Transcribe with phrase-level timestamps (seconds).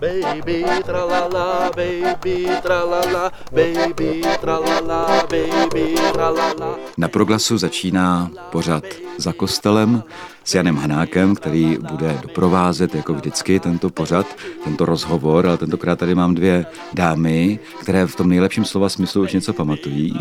[0.00, 6.78] Baby tralala, baby tralala, baby tralala, baby tralala.
[6.98, 8.84] Na proglasu začíná pořad
[9.18, 10.02] za kostelem
[10.44, 14.26] s Janem Hanákem, který bude doprovázet jako vždycky tento pořad,
[14.64, 19.32] tento rozhovor, ale tentokrát tady mám dvě dámy, které v tom nejlepším slova smyslu už
[19.32, 20.18] něco pamatují.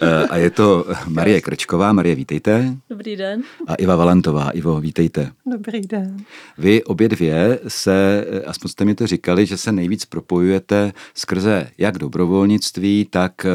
[0.00, 1.92] Eh, a je to Marie Krčková.
[1.92, 2.76] Marie, vítejte.
[2.90, 3.42] Dobrý den.
[3.66, 4.50] A Iva Valentová.
[4.50, 5.32] Ivo, vítejte.
[5.46, 6.16] Dobrý den.
[6.58, 11.70] Vy obě dvě se, eh, aspoň jste mi to říkali, že se nejvíc propojujete skrze
[11.78, 13.50] jak dobrovolnictví, tak eh,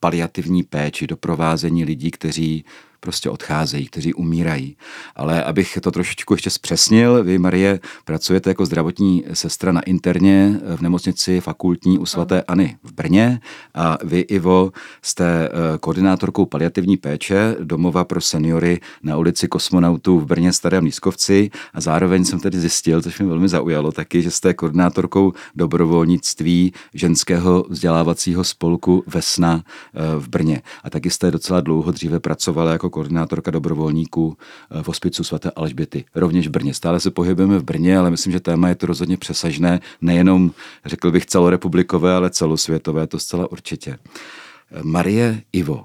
[0.00, 2.64] paliativní péči, doprovázení lidí, kteří
[3.04, 4.76] prostě odcházejí, kteří umírají.
[5.16, 10.80] Ale abych to trošičku ještě zpřesnil, vy, Marie, pracujete jako zdravotní sestra na interně v
[10.80, 13.40] nemocnici fakultní u svatéAny v Brně
[13.74, 20.26] a vy, Ivo, jste eh, koordinátorkou paliativní péče domova pro seniory na ulici Kosmonautů v
[20.26, 24.54] Brně Starém Lískovci a zároveň jsem tedy zjistil, což mě velmi zaujalo taky, že jste
[24.54, 30.62] koordinátorkou dobrovolnictví ženského vzdělávacího spolku Vesna eh, v Brně.
[30.84, 34.36] A taky jste docela dlouho dříve pracovala jako koordinátorka dobrovolníků
[34.70, 36.74] eh, v hospicu svaté Alžběty, rovněž v Brně.
[36.74, 40.50] Stále se pohybujeme v Brně, ale myslím, že téma je to rozhodně přesažné, nejenom,
[40.84, 43.98] řekl bych, celorepublikové, ale celosvětové, to zcela určitě.
[43.98, 45.84] Eh, Marie Ivo,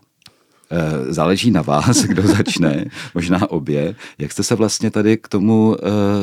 [0.72, 3.96] eh, záleží na vás, kdo začne, možná obě.
[4.18, 5.76] Jak jste se vlastně tady k tomu,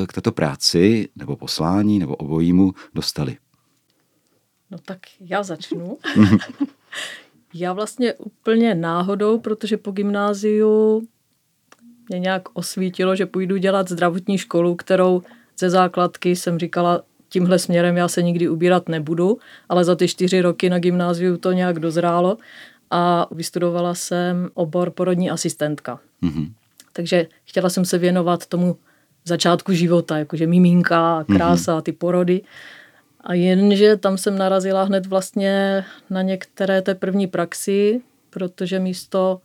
[0.07, 3.37] k této práci, nebo poslání, nebo obojímu dostali?
[4.71, 5.99] No tak já začnu.
[7.55, 11.03] Já vlastně úplně náhodou, protože po gymnáziu
[12.09, 15.23] mě nějak osvítilo, že půjdu dělat zdravotní školu, kterou
[15.59, 19.39] ze základky jsem říkala, tímhle směrem já se nikdy ubírat nebudu,
[19.69, 22.37] ale za ty čtyři roky na gymnáziu to nějak dozrálo
[22.91, 26.01] a vystudovala jsem obor porodní asistentka.
[26.23, 26.53] Mm-hmm.
[26.93, 28.77] Takže chtěla jsem se věnovat tomu
[29.25, 31.83] začátku života, jakože miminka, krása, mm-hmm.
[31.83, 32.43] ty porody.
[33.25, 39.41] A jenže tam jsem narazila hned vlastně na některé té první praxi, protože místo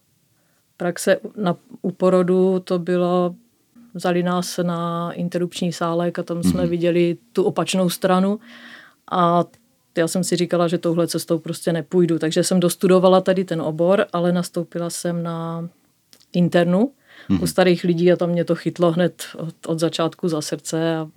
[0.78, 3.36] praxe na, u porodu to bylo,
[3.94, 6.70] vzali nás na interrupční sálek a tam jsme mm-hmm.
[6.70, 8.40] viděli tu opačnou stranu
[9.12, 9.46] a
[9.98, 14.06] já jsem si říkala, že touhle cestou prostě nepůjdu, takže jsem dostudovala tady ten obor,
[14.14, 15.70] ale nastoupila jsem na
[16.34, 16.92] internu
[17.30, 17.44] mm-hmm.
[17.44, 21.08] u starých lidí a tam mě to chytlo hned od, od začátku za srdce a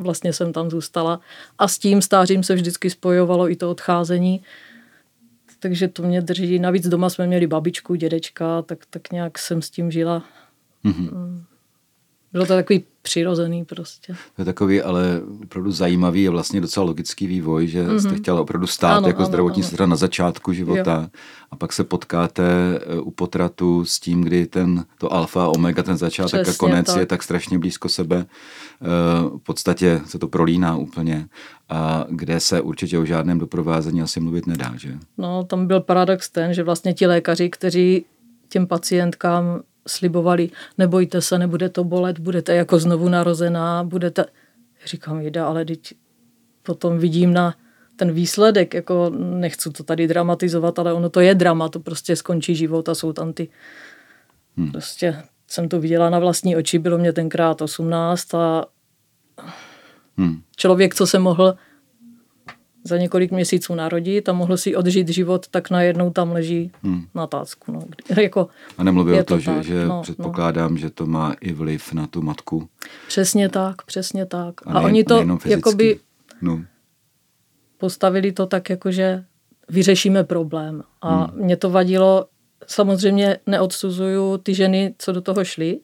[0.00, 1.20] vlastně jsem tam zůstala.
[1.58, 4.42] A s tím stářím se vždycky spojovalo i to odcházení,
[5.60, 6.58] takže to mě drží.
[6.58, 10.24] Navíc doma jsme měli babičku, dědečka, tak, tak nějak jsem s tím žila.
[10.84, 11.42] Mm-hmm.
[12.32, 14.16] Bylo to takový přirozený prostě.
[14.36, 17.98] To je takový ale opravdu zajímavý a vlastně docela logický vývoj, že mm-hmm.
[17.98, 21.20] jste chtěla opravdu stát ano, jako ano, zdravotní sestra na začátku života jo.
[21.50, 25.96] a pak se potkáte eh, u potratu s tím, kdy ten to alfa, omega, ten
[25.96, 26.96] začátek Přesně a konec tak.
[26.96, 28.26] je tak strašně blízko sebe.
[28.26, 28.86] Eh,
[29.38, 31.28] v podstatě se to prolíná úplně
[31.68, 34.98] a kde se určitě o žádném doprovázení asi mluvit nedá, že?
[35.18, 38.04] No, tam byl paradox ten, že vlastně ti lékaři, kteří
[38.48, 44.24] těm pacientkám slibovali, nebojte se, nebude to bolet, budete jako znovu narozená, budete...
[44.86, 45.94] Říkám, jde, ale teď
[46.62, 47.54] potom vidím na
[47.96, 52.54] ten výsledek, jako nechci to tady dramatizovat, ale ono to je drama, to prostě skončí
[52.54, 53.48] život a jsou tam ty...
[54.56, 54.72] Hmm.
[54.72, 58.64] Prostě jsem to viděla na vlastní oči, bylo mě tenkrát 18 a
[60.16, 60.42] hmm.
[60.56, 61.56] člověk, co se mohl
[62.84, 67.06] za několik měsíců narodit a mohl si odžít život, tak najednou tam leží hmm.
[67.14, 67.72] na tácku.
[67.72, 67.80] No.
[68.22, 68.48] Jako,
[68.78, 70.78] a nemluví o to, to že, tak, že no, předpokládám, no.
[70.78, 72.68] že to má i vliv na tu matku.
[73.08, 74.66] Přesně tak, přesně tak.
[74.66, 75.98] A, ne, a oni to jakoby
[76.42, 76.60] no.
[77.78, 79.24] postavili to tak, jako že
[79.68, 80.82] vyřešíme problém.
[81.02, 81.44] A hmm.
[81.44, 82.26] mě to vadilo,
[82.66, 85.80] samozřejmě neodsuzuju ty ženy, co do toho šly,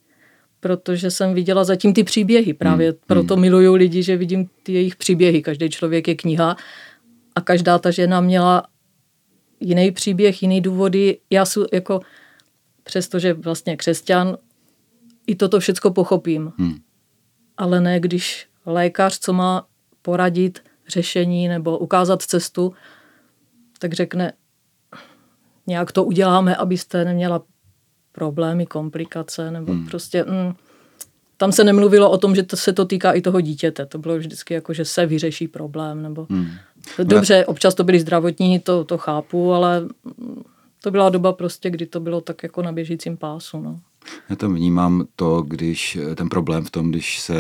[0.61, 2.55] protože jsem viděla zatím ty příběhy.
[2.55, 2.99] Právě hmm.
[3.07, 3.41] proto hmm.
[3.41, 5.43] miluju lidi, že vidím ty jejich příběhy.
[5.43, 6.57] Každý člověk je kniha
[7.37, 8.67] a každá ta žena měla
[9.61, 11.19] jiný příběh, jiný důvody.
[11.31, 12.01] Já jsem jako,
[12.83, 14.37] přestože vlastně křesťan,
[15.27, 16.53] i toto všechno pochopím.
[16.59, 16.75] Hmm.
[17.57, 19.67] Ale ne, když lékař, co má
[20.03, 22.75] poradit řešení nebo ukázat cestu,
[23.79, 24.33] tak řekne,
[25.67, 27.43] nějak to uděláme, abyste neměla
[28.13, 29.87] problémy, komplikace, nebo hmm.
[29.87, 30.25] prostě...
[30.25, 30.55] Mm,
[31.37, 33.87] tam se nemluvilo o tom, že to se to týká i toho dítěte.
[33.87, 36.03] To bylo vždycky jako, že se vyřeší problém.
[36.03, 36.27] Nebo...
[36.31, 36.49] Hmm.
[37.05, 39.89] Dobře, občas to byli zdravotní, to, to chápu, ale
[40.83, 43.61] to byla doba prostě, kdy to bylo tak jako na běžícím pásu.
[43.61, 43.81] No.
[44.29, 47.35] Já tam vnímám to, když ten problém v tom, když se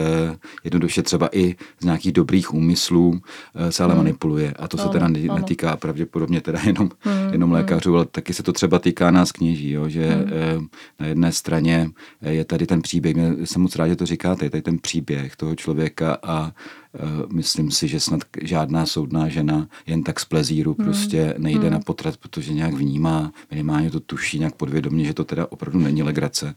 [0.64, 3.20] jednoduše třeba i z nějakých dobrých úmyslů
[3.54, 4.02] eh, se ale hmm.
[4.02, 4.52] manipuluje.
[4.58, 7.32] A to se teda netýká pravděpodobně teda jenom, hmm.
[7.32, 7.58] jenom hmm.
[7.58, 10.31] lékařů, ale taky se to třeba týká nás kněží, jo, že hmm.
[10.32, 10.58] Eh,
[11.00, 11.90] na jedné straně
[12.22, 15.37] je tady ten příběh, já jsem moc rád, že to říkáte, je tady ten příběh
[15.37, 16.86] toho člověka a Eh,
[17.32, 20.87] myslím si, že snad žádná soudná žena jen tak z plezíru hmm.
[20.87, 21.72] prostě nejde hmm.
[21.72, 26.02] na potrat, protože nějak vnímá, minimálně to tuší nějak podvědomě, že to teda opravdu není
[26.02, 26.54] legrace.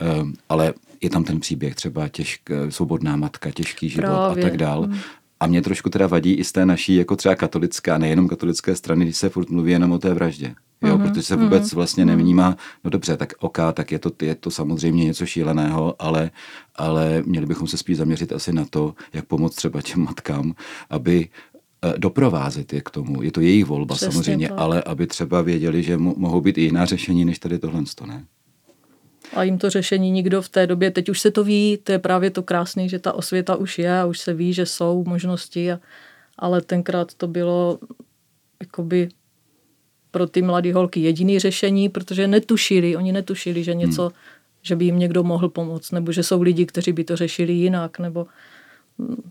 [0.00, 4.44] Eh, ale je tam ten příběh, třeba těžk, svobodná matka, těžký život Právě.
[4.44, 4.82] a tak dál.
[4.82, 4.98] Hmm.
[5.40, 9.04] A mě trošku teda vadí i z té naší, jako třeba katolická, nejenom katolické strany,
[9.04, 10.54] když se furt mluví jenom o té vraždě.
[10.82, 11.08] Jo, mm-hmm.
[11.08, 11.74] protože se vůbec mm-hmm.
[11.74, 12.16] vlastně mhm.
[12.16, 16.30] nevnímá, no dobře, tak OK, tak je to, je to samozřejmě něco šíleného, ale,
[16.74, 20.54] ale měli bychom se spíš zaměřit asi na to, jak pomoct třeba těm matkám,
[20.90, 21.28] aby
[21.84, 23.22] eh, doprovázet je k tomu.
[23.22, 24.60] Je to jejich volba Přesně samozřejmě, to.
[24.60, 28.24] ale aby třeba věděli, že mohou být i jiná řešení, než tady tohle, ne?
[29.34, 31.98] A jim to řešení nikdo v té době, teď už se to ví, to je
[31.98, 35.72] právě to krásné, že ta osvěta už je a už se ví, že jsou možnosti,
[35.72, 35.80] a,
[36.38, 37.78] ale tenkrát to bylo
[38.60, 39.08] jakoby
[40.18, 44.12] pro ty mladé holky jediný řešení, protože netušili, oni netušili, že něco, hmm.
[44.62, 47.98] že by jim někdo mohl pomoct, nebo že jsou lidi, kteří by to řešili jinak,
[47.98, 48.26] nebo
[48.98, 49.30] hm,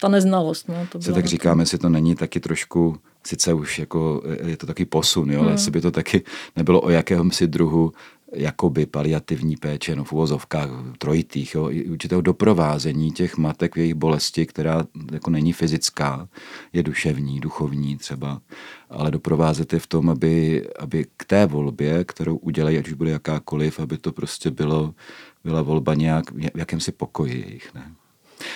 [0.00, 0.68] ta neznalost.
[0.68, 4.66] No, to Se tak říkáme, jestli to není taky trošku, sice už jako je to
[4.66, 5.44] taky posun, jo, hmm.
[5.44, 6.24] ale jestli by to taky
[6.56, 7.92] nebylo o jakémsi druhu
[8.32, 14.46] jakoby paliativní péče, no v uvozovkách trojitých, jo, určitého doprovázení těch matek v jejich bolesti,
[14.46, 16.28] která jako není fyzická,
[16.72, 18.40] je duševní, duchovní třeba,
[18.90, 23.10] ale doprovázet je v tom, aby, aby k té volbě, kterou udělají, ať už bude
[23.10, 24.94] jakákoliv, aby to prostě bylo,
[25.44, 27.74] byla volba nějak v jakémsi pokoji jejich.
[27.74, 27.92] Ne?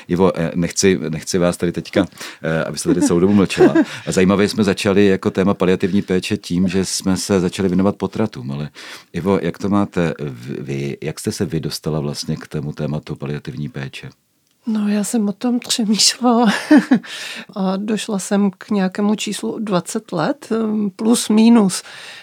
[0.08, 2.06] Ivo, eh, nechci, nechci vás tady teďka,
[2.43, 3.75] eh, abyste tady celou dobu mlčela.
[4.06, 8.70] Zajímavě jsme začali jako téma paliativní péče tím, že jsme se začali věnovat potratům, ale
[9.12, 10.14] Ivo, jak to máte
[10.61, 14.11] vy, jak jste se vy dostala vlastně k tému tématu paliativní péče?
[14.67, 16.53] No, já jsem o tom přemýšlela
[17.56, 21.82] a došla jsem k nějakému číslu 20 let, um, plus minus.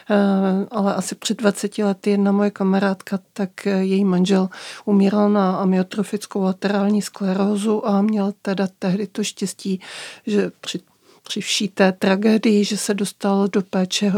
[0.09, 4.49] Uh, ale asi před 20 lety jedna moje kamarádka, tak její manžel
[4.85, 9.81] umíral na amyotrofickou laterální sklerózu a měl teda tehdy to štěstí,
[10.27, 10.79] že při
[11.23, 14.09] při vší té tragédii, že se dostal do péče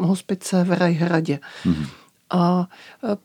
[0.00, 1.38] hospice v Rajhradě.
[1.64, 1.86] Mm-hmm.
[2.30, 2.68] A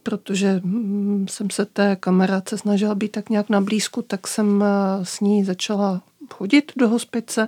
[0.03, 4.63] protože mm, jsem se té kamarádce snažila být tak nějak na blízku, tak jsem
[5.03, 6.01] s ní začala
[6.33, 7.47] chodit do hospice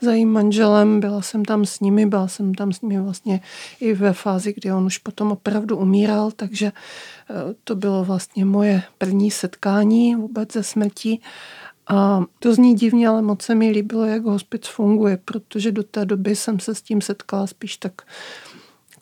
[0.00, 3.40] za jejím manželem, byla jsem tam s nimi, byla jsem tam s nimi vlastně
[3.80, 6.72] i ve fázi, kdy on už potom opravdu umíral, takže
[7.64, 11.20] to bylo vlastně moje první setkání vůbec ze smrtí.
[11.88, 16.04] A to zní divně, ale moc se mi líbilo, jak hospic funguje, protože do té
[16.04, 18.02] doby jsem se s tím setkala spíš tak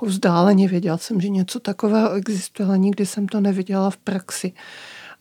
[0.02, 0.68] jako vzdáleně.
[0.68, 4.52] Věděla jsem, že něco takového existuje, ale nikdy jsem to neviděla v praxi.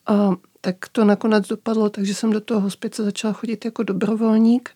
[0.07, 0.31] A
[0.61, 4.69] tak to nakonec dopadlo, takže jsem do toho hospice začala chodit jako dobrovolník.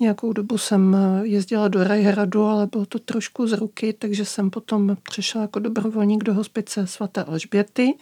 [0.00, 4.96] Nějakou dobu jsem jezdila do Rajhradu, ale bylo to trošku z ruky, takže jsem potom
[5.10, 7.94] přešla jako dobrovolník do hospice svaté Alžběty.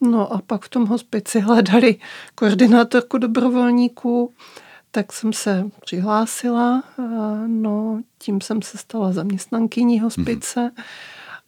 [0.00, 1.96] No a pak v tom hospici hledali
[2.34, 4.32] koordinátorku dobrovolníků
[4.96, 6.84] tak jsem se přihlásila,
[7.46, 10.60] no tím jsem se stala zaměstnankyní hospice.
[10.60, 10.82] Mm-hmm.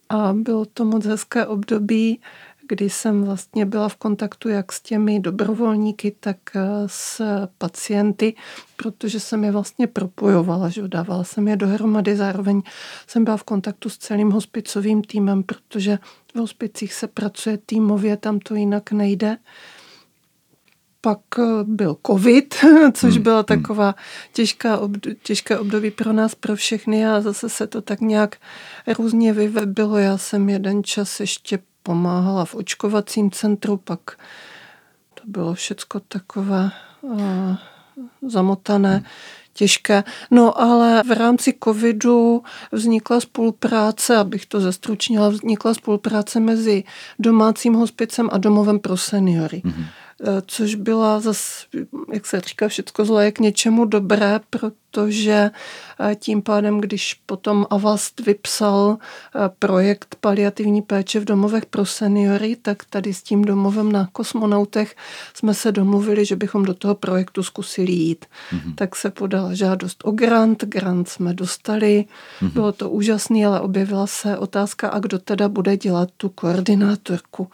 [0.09, 2.21] a bylo to moc hezké období,
[2.69, 7.23] kdy jsem vlastně byla v kontaktu jak s těmi dobrovolníky, tak e, s
[7.59, 8.35] pacienty,
[8.77, 12.62] protože jsem je vlastně propojovala, že dávala jsem je dohromady, zároveň
[13.06, 15.99] jsem byla v kontaktu s celým hospicovým týmem, protože
[16.35, 19.37] v hospicích se pracuje týmově, tam to jinak nejde
[21.00, 22.55] pak eh, byl covid,
[22.93, 23.23] což hmm.
[23.23, 23.45] byla hmm.
[23.45, 23.95] taková
[24.33, 28.37] těžká období, těžké období pro nás, pro všechny a zase se to tak nějak
[28.99, 29.99] různě vyvebilo.
[29.99, 34.00] Já jsem jeden čas ještě pomáhala v očkovacím centru, pak
[35.14, 37.57] to bylo všecko takové uh,
[38.23, 38.97] zamotané.
[38.97, 39.05] Hmm
[39.59, 40.05] těžké.
[40.31, 46.85] No ale v rámci covidu vznikla spolupráce, abych to zestručnila, vznikla spolupráce mezi
[47.19, 49.62] domácím hospicem a domovem pro seniory.
[49.64, 49.87] Mm-hmm.
[50.27, 51.67] Eh, což byla zase,
[52.13, 55.51] jak se říká, všechno zlé je k něčemu dobré, protože
[56.01, 62.57] eh, tím pádem, když potom Avast vypsal eh, projekt paliativní péče v domovech pro seniory,
[62.63, 64.97] tak tady s tím domovem na kosmonautech
[65.35, 68.27] jsme se domluvili, že bychom do toho projektu zkusili jít.
[68.53, 68.75] Mm-hmm.
[68.75, 72.05] Tak se podala žádost o grant, grant jsme dostali,
[72.43, 72.53] mm-hmm.
[72.53, 77.49] bylo to úžasné, ale objevila se otázka, a kdo teda bude dělat tu koordinátorku.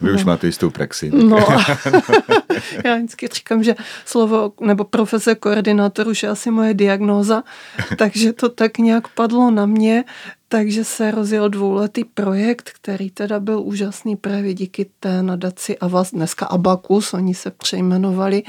[0.00, 0.14] Vy no.
[0.14, 1.10] už máte jistou praxi.
[1.14, 1.46] No,
[2.84, 3.74] Já vždycky říkám, že
[4.04, 7.42] slovo nebo profese koordinátor už je asi moje diagnóza,
[7.98, 10.04] takže to tak nějak padlo na mě,
[10.48, 16.46] takže se rozjel dvouletý projekt, který teda byl úžasný právě díky té nadaci Avas, dneska
[16.46, 18.42] Abakus, oni se přejmenovali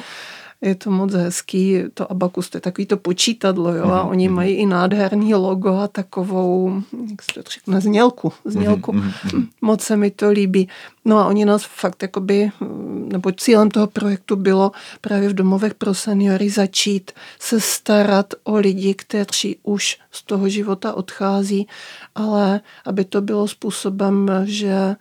[0.67, 4.27] je to moc hezký, to Abakus, to je takový to počítadlo, jo, a mhm, oni
[4.27, 4.35] mhm.
[4.35, 8.91] mají i nádherný logo a takovou, jak se to řekne, znělku, znělku.
[8.91, 10.69] Mhm, moc se mi to líbí.
[11.05, 12.51] No a oni nás fakt jakoby,
[13.11, 18.93] nebo cílem toho projektu bylo právě v domovech pro seniory začít se starat o lidi,
[18.93, 21.67] kteří už z toho života odchází,
[22.15, 24.95] ale aby to bylo způsobem, že eh,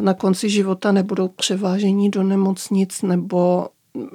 [0.00, 3.68] na konci života nebudou převážení do nemocnic nebo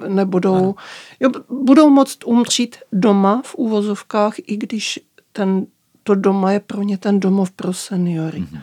[0.08, 0.74] nebudou,
[1.20, 5.00] jo, budou moct umřít doma v úvozovkách, i když
[5.32, 5.66] ten,
[6.02, 8.38] to doma je pro ně ten domov pro seniory.
[8.38, 8.60] Mm-hmm.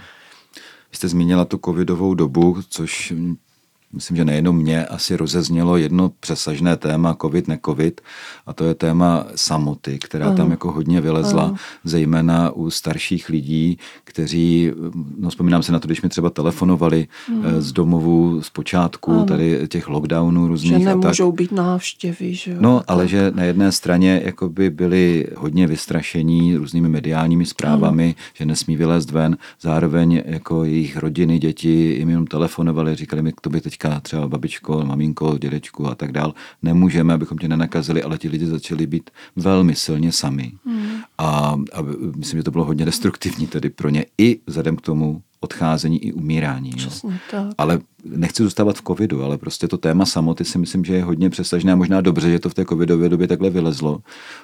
[0.91, 3.13] Vy jste zmínila tu covidovou dobu, což
[3.93, 8.01] myslím, že nejenom mě asi rozeznělo jedno přesažné téma covid, necovid
[8.45, 10.35] a to je téma samoty, která ano.
[10.35, 11.55] tam jako hodně vylezla, ano.
[11.83, 14.71] zejména u starších lidí, kteří,
[15.17, 17.61] no vzpomínám se na to, když mi třeba telefonovali ano.
[17.61, 19.25] z domovů z počátku ano.
[19.25, 20.79] tady těch lockdownů různých.
[20.79, 21.37] Že nemůžou a tak.
[21.37, 22.57] být návštěvy, že jo?
[22.59, 28.13] No, ale že na jedné straně jakoby byli hodně vystrašení různými mediálními zprávami, ano.
[28.33, 33.49] že nesmí vylézt ven, zároveň jako jejich rodiny, děti jim jenom telefonovali, říkali mi, to
[33.49, 38.17] by teď teďka třeba babičko, maminko, dědečku a tak dál, nemůžeme, abychom tě nenakazili, ale
[38.17, 40.51] ti lidi začali být velmi silně sami.
[40.65, 40.89] Hmm.
[41.17, 41.27] A,
[41.73, 41.81] a
[42.15, 46.13] myslím, že to bylo hodně destruktivní tedy pro ně i vzhledem k tomu odcházení i
[46.13, 46.71] umírání.
[46.71, 47.47] Přesně, tak.
[47.57, 51.29] Ale nechci zůstávat v covidu, ale prostě to téma samoty si myslím, že je hodně
[51.29, 53.99] přesažné a možná dobře, že to v té covidové době takhle vylezlo,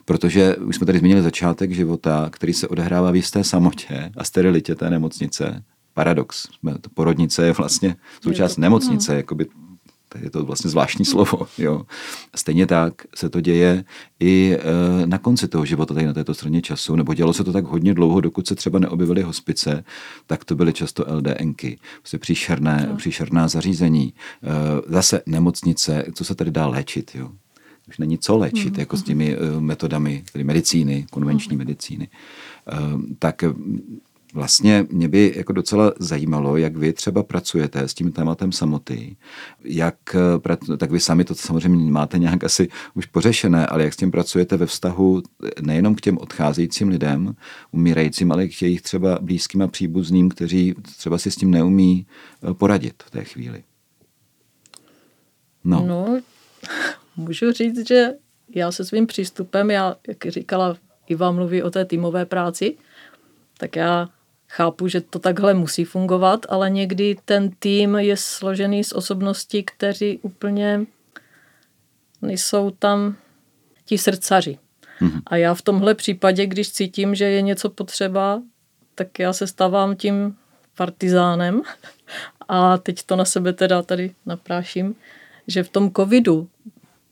[0.05, 4.75] protože už jsme tady zmínili začátek života, který se odehrává v jisté samotě a sterilitě
[4.75, 5.63] té nemocnice
[5.95, 6.47] paradox.
[6.93, 9.17] Porodnice je vlastně součást nemocnice, no.
[9.17, 9.45] jakoby
[10.21, 11.47] je to vlastně zvláštní slovo.
[11.57, 11.85] Jo.
[12.35, 13.83] Stejně tak se to děje
[14.19, 17.53] i e, na konci toho života tady na této straně času, nebo dělo se to
[17.53, 19.83] tak hodně dlouho, dokud se třeba neobjevily hospice,
[20.27, 22.95] tak to byly často LDNky, prostě příšerné, no.
[22.95, 24.13] příšerná zařízení.
[24.13, 24.51] E,
[24.87, 27.31] zase nemocnice, co se tady dá léčit, jo.
[27.87, 28.79] Už není co léčit, mm-hmm.
[28.79, 31.59] jako s těmi e, metodami, tedy medicíny, konvenční mm-hmm.
[31.59, 32.07] medicíny.
[33.19, 33.43] Tak
[34.35, 39.15] Vlastně mě by jako docela zajímalo, jak vy třeba pracujete s tím tématem samoty,
[39.63, 39.95] jak,
[40.77, 44.57] tak vy sami to samozřejmě máte nějak asi už pořešené, ale jak s tím pracujete
[44.57, 45.23] ve vztahu
[45.61, 47.35] nejenom k těm odcházejícím lidem,
[47.71, 52.07] umírajícím, ale k jejich třeba blízkým a příbuzným, kteří třeba si s tím neumí
[52.49, 53.63] eh, poradit v té chvíli.
[55.63, 55.85] No.
[55.87, 56.21] no
[57.15, 58.07] můžu říct, že
[58.55, 60.77] já se svým přístupem, já, jak říkala,
[61.07, 62.77] Iva mluví o té týmové práci,
[63.57, 64.09] tak já
[64.55, 70.19] chápu, že to takhle musí fungovat, ale někdy ten tým je složený z osobností, kteří
[70.21, 70.85] úplně
[72.21, 73.15] nejsou tam
[73.85, 74.57] ti srdcaři.
[75.01, 75.21] Mm-hmm.
[75.25, 78.41] A já v tomhle případě, když cítím, že je něco potřeba,
[78.95, 80.35] tak já se stávám tím
[80.77, 81.61] partizánem
[82.47, 84.95] a teď to na sebe teda tady napráším,
[85.47, 86.47] že v tom covidu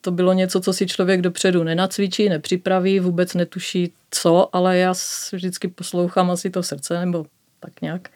[0.02, 4.94] to bylo něco, co si člověk dopředu nenacvičí, nepřipraví, vůbec netuší co, ale já
[5.34, 7.26] vždycky poslouchám asi to srdce, nebo
[7.66, 8.10] tak nějak.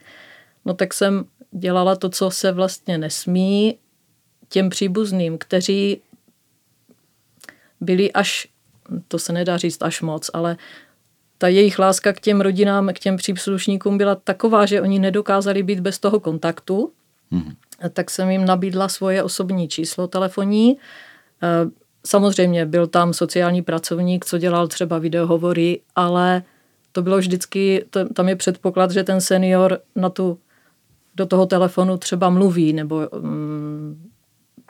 [0.66, 3.78] No tak jsem dělala to, co se vlastně nesmí
[4.50, 6.02] těm příbuzným, kteří
[7.82, 8.48] byli až,
[9.08, 10.58] to se nedá říct až moc, ale
[11.38, 15.80] ta jejich láska k těm rodinám, k těm příslušníkům byla taková, že oni nedokázali být
[15.80, 16.92] bez toho kontaktu,
[17.32, 17.56] mm-hmm.
[17.94, 20.78] tak jsem jim nabídla svoje osobní číslo telefonní,
[21.44, 21.70] Eh,
[22.06, 26.44] samozřejmě byl tam sociální pracovník, co dělal třeba videohovory, ale
[26.98, 30.40] to bylo vždycky, to, tam je předpoklad, že ten senior na tu,
[31.16, 34.02] do toho telefonu třeba mluví, nebo um,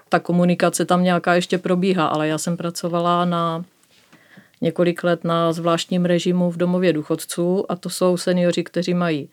[0.10, 3.66] ta komunikace tam nějaká ještě probíhá, ale já jsem pracovala na
[4.62, 9.30] několik let na zvláštním režimu v domově důchodců a to jsou seniori, kteří mají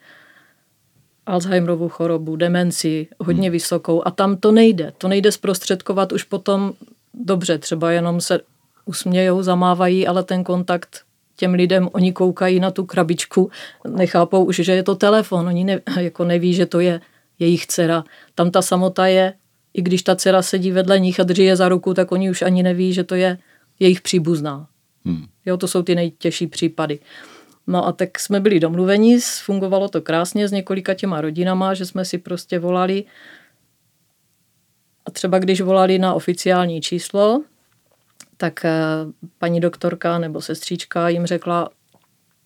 [1.26, 3.52] Alzheimerovu chorobu, demenci, hodně hmm.
[3.52, 4.92] vysokou a tam to nejde.
[4.98, 6.72] To nejde zprostředkovat už potom
[7.14, 8.40] dobře, třeba jenom se
[8.84, 11.03] usmějou, zamávají, ale ten kontakt
[11.36, 13.50] těm lidem, oni koukají na tu krabičku,
[13.88, 17.00] nechápou už, že je to telefon, oni ne, jako neví, že to je
[17.38, 18.04] jejich dcera.
[18.34, 19.34] Tam ta samota je,
[19.74, 22.42] i když ta dcera sedí vedle nich a drží je za ruku, tak oni už
[22.42, 23.38] ani neví, že to je
[23.80, 24.66] jejich příbuzná.
[25.04, 25.26] Hmm.
[25.46, 26.98] Jo, to jsou ty nejtěžší případy.
[27.66, 32.04] No a tak jsme byli domluveni, fungovalo to krásně s několika těma rodinama, že jsme
[32.04, 33.04] si prostě volali,
[35.06, 37.42] a třeba když volali na oficiální číslo,
[38.36, 38.70] tak eh,
[39.38, 41.70] paní doktorka nebo sestřička jim řekla,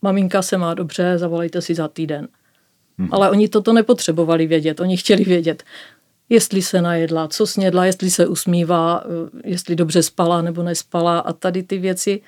[0.02, 2.28] maminka se má dobře, zavolejte si za týden.
[2.99, 3.09] Hmm.
[3.12, 5.62] Ale oni toto nepotřebovali vědět, oni chtěli vědět,
[6.28, 11.33] jestli se najedla, co snědla, jestli se usmívá, eh, jestli dobře spala nebo nespala a
[11.33, 12.21] tady ty věci,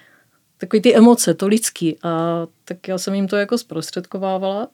[0.59, 1.97] takový ty emoce, to lidský.
[2.03, 4.69] A tak já jsem jim to jako zprostředkovávala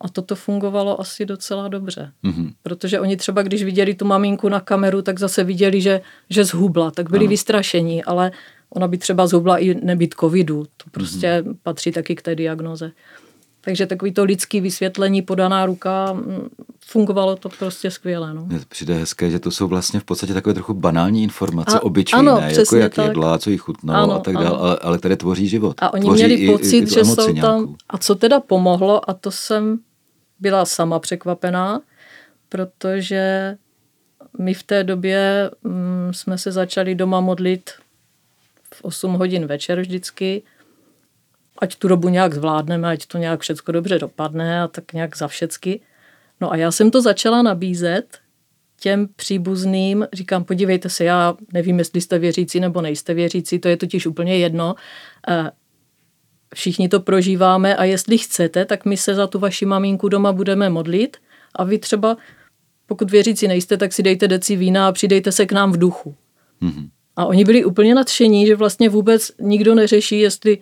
[0.00, 2.12] a toto fungovalo asi docela dobře.
[2.24, 2.52] Mm-hmm.
[2.62, 6.90] Protože oni třeba, když viděli tu maminku na kameru, tak zase viděli, že, že zhubla,
[6.90, 7.30] tak byli ano.
[7.30, 8.32] vystrašení, ale
[8.70, 10.64] ona by třeba zhubla i nebýt covidu.
[10.76, 11.56] To prostě mm-hmm.
[11.62, 12.92] patří taky k té diagnoze.
[13.60, 16.48] Takže takový to lidský vysvětlení, podaná ruka, mm,
[16.86, 18.34] fungovalo to prostě skvěle.
[18.34, 18.46] No.
[18.46, 22.30] Mně přijde hezké, že to jsou vlastně v podstatě takové trochu banální informace, a, obyčejné,
[22.30, 23.06] ano, jako jak tak.
[23.06, 25.76] jedla, co jí chutnalo ano, a tak dále, ale, ale které tvoří život.
[25.78, 27.34] A oni tvoří měli i, pocit, i že jsou tam...
[27.34, 27.74] Nějakou.
[27.88, 29.78] A co teda pomohlo, a to jsem
[30.40, 31.80] byla sama překvapená,
[32.48, 33.56] protože
[34.38, 37.70] my v té době mm, jsme se začali doma modlit
[38.74, 40.42] v 8 hodin večer vždycky,
[41.60, 45.28] ať tu dobu nějak zvládneme, ať to nějak všechno dobře dopadne a tak nějak za
[45.28, 45.80] všecky.
[46.40, 48.18] No a já jsem to začala nabízet
[48.80, 53.76] těm příbuzným, říkám, podívejte se, já nevím, jestli jste věřící nebo nejste věřící, to je
[53.76, 54.74] totiž úplně jedno.
[55.28, 55.50] Eh,
[56.54, 60.70] všichni to prožíváme a jestli chcete, tak my se za tu vaši maminku doma budeme
[60.70, 61.16] modlit
[61.54, 62.16] a vy třeba,
[62.86, 66.14] pokud věřící nejste, tak si dejte deci vína a přidejte se k nám v duchu.
[66.62, 66.88] Mm-hmm.
[67.16, 70.58] A oni byli úplně nadšení, že vlastně vůbec nikdo neřeší, jestli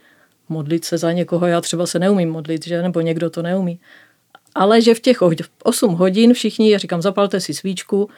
[0.48, 3.80] modlit se za někoho, já třeba se neumím modlit, že, nebo někdo to neumí.
[4.54, 5.18] Ale že v těch
[5.62, 8.10] 8 hodin všichni, já říkám, zapalte si svíčku,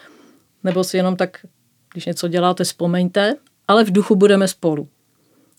[0.64, 1.46] nebo si jenom tak,
[1.92, 3.34] když něco děláte, vzpomeňte,
[3.68, 4.88] ale v duchu budeme spolu.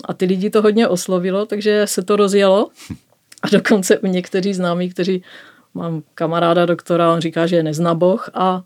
[0.05, 2.69] A ty lidi to hodně oslovilo, takže se to rozjelo.
[3.41, 5.23] A dokonce u některých známých, kteří
[5.73, 8.63] mám kamaráda doktora, on říká, že je neznaboch a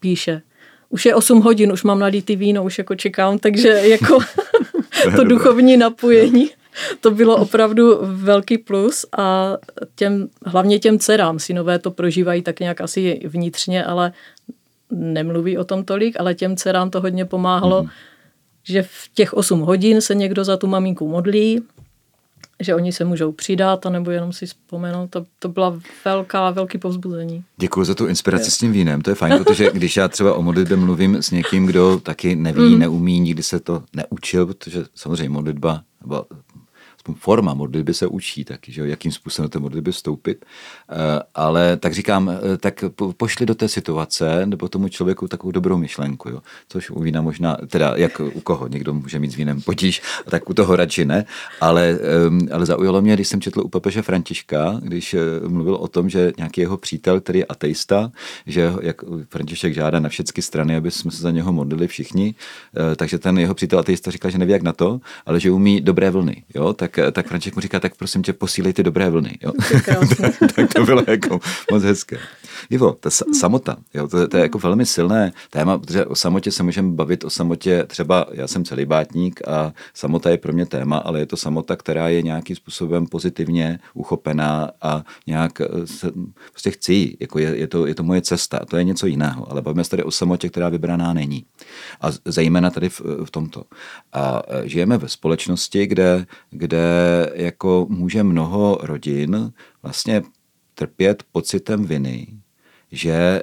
[0.00, 0.42] píše,
[0.88, 4.18] už je 8 hodin, už mám nalitý víno, už jako čekám, takže jako
[5.16, 6.50] to duchovní napojení,
[7.00, 9.56] to bylo opravdu velký plus a
[9.94, 14.12] těm, hlavně těm dcerám, synové to prožívají tak nějak asi vnitřně, ale
[14.90, 17.90] nemluví o tom tolik, ale těm dcerám to hodně pomáhalo, mm-hmm
[18.62, 21.62] že v těch 8 hodin se někdo za tu maminku modlí,
[22.60, 25.10] že oni se můžou přidat, anebo jenom si vzpomenout.
[25.10, 27.44] To, to byla velká, velký povzbuzení.
[27.56, 28.50] Děkuji za tu inspiraci je.
[28.50, 29.00] s tím vínem.
[29.00, 32.74] To je fajn, protože když já třeba o modlitbě mluvím s někým, kdo taky neví,
[32.74, 32.78] mm.
[32.78, 36.24] neumí, nikdy se to neučil, protože samozřejmě modlitba nebo
[37.14, 40.44] forma modlitby se učí taky, že jakým způsobem do té modlitby vstoupit.
[40.90, 42.84] Eh, ale tak říkám, eh, tak
[43.16, 46.40] pošli do té situace nebo tomu člověku takovou dobrou myšlenku, jo?
[46.68, 50.50] což u vína možná, teda jak u koho, někdo může mít s vínem potíž, tak
[50.50, 51.24] u toho radši ne,
[51.60, 55.88] ale, ehm, ale zaujalo mě, když jsem četl u papeže Františka, když eh, mluvil o
[55.88, 58.12] tom, že nějaký jeho přítel, který je ateista,
[58.46, 62.34] že jak František žádá na všechny strany, aby jsme se za něho modlili všichni,
[62.96, 66.10] takže ten jeho přítel ateista říká, že neví jak na to, ale že umí dobré
[66.10, 66.72] vlny, jo?
[66.72, 69.38] tak tak František mu říká, tak prosím tě, posílej ty dobré vlny.
[69.42, 69.52] Jo?
[70.54, 71.40] tak to bylo jako
[71.72, 72.18] moc hezké.
[72.70, 76.62] Ivo, ta samota, jo, to, to, je jako velmi silné téma, protože o samotě se
[76.62, 80.98] můžeme bavit, o samotě třeba, já jsem celý bátník a samota je pro mě téma,
[80.98, 86.10] ale je to samota, která je nějakým způsobem pozitivně uchopená a nějak eh, se,
[86.50, 89.62] prostě chci, jako je, je, to, je to moje cesta, to je něco jiného, ale
[89.62, 91.44] bavíme se tady o samotě, která vybraná není.
[92.00, 93.64] A zejména tady v, v tomto.
[94.12, 96.79] A eh, žijeme ve společnosti, kde, kde
[97.34, 100.22] jako může mnoho rodin vlastně
[100.74, 102.26] trpět pocitem viny,
[102.92, 103.42] že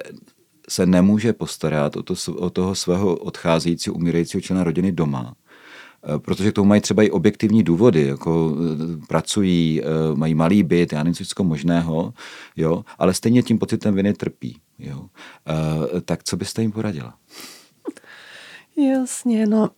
[0.68, 6.50] se nemůže postarat o, to, o toho svého odcházejícího, umírajícího člena rodiny doma, eh, protože
[6.50, 11.02] k tomu mají třeba i objektivní důvody, jako eh, pracují, eh, mají malý byt, já
[11.02, 12.14] nevím, co možného,
[12.56, 14.60] jo, ale stejně tím pocitem viny trpí.
[14.78, 15.06] Jo.
[16.04, 17.14] Tak co byste jim poradila?
[18.76, 19.70] Jasně, no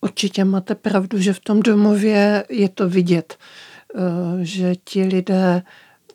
[0.00, 3.38] určitě máte pravdu, že v tom domově je to vidět,
[4.42, 5.62] že ti lidé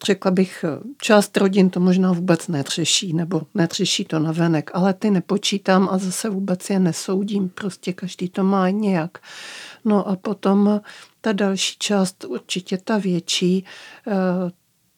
[0.06, 0.66] řekla bych,
[1.02, 5.98] část rodin to možná vůbec netřeší, nebo netřeší to na venek, ale ty nepočítám a
[5.98, 9.18] zase vůbec je nesoudím, prostě každý to má nějak.
[9.86, 10.82] No a potom
[11.22, 13.66] ta další část, určitě ta větší,
[14.08, 14.12] eh,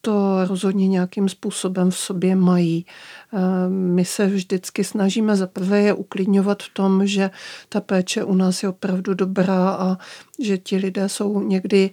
[0.06, 2.86] to rozhodně nějakým způsobem v sobě mají.
[3.34, 3.40] Eh,
[3.70, 7.32] my se vždycky snažíme zaprvé je uklidňovat v tom, že
[7.70, 9.98] ta péče u nás je opravdu dobrá a
[10.40, 11.90] že ti lidé jsou někdy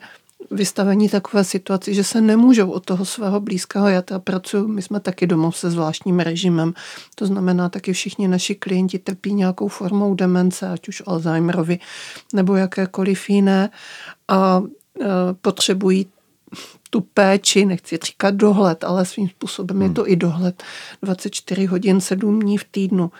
[0.51, 5.01] vystavení takové situaci, že se nemůžou od toho svého blízkého, já teda pracuji, my jsme
[5.01, 6.75] taky domov se zvláštním režimem,
[7.15, 11.79] to znamená taky všichni naši klienti trpí nějakou formou demence, ať už Alzheimerovi
[12.35, 13.71] nebo jakékoliv jiné.
[14.29, 14.63] A
[15.01, 15.05] e,
[15.41, 16.07] potřebují
[16.91, 19.87] tu péči, nechci říkat dohled, ale svým způsobem hmm.
[19.87, 20.63] je to i dohled
[21.03, 23.11] 24 hodin, 7 dní v týdnu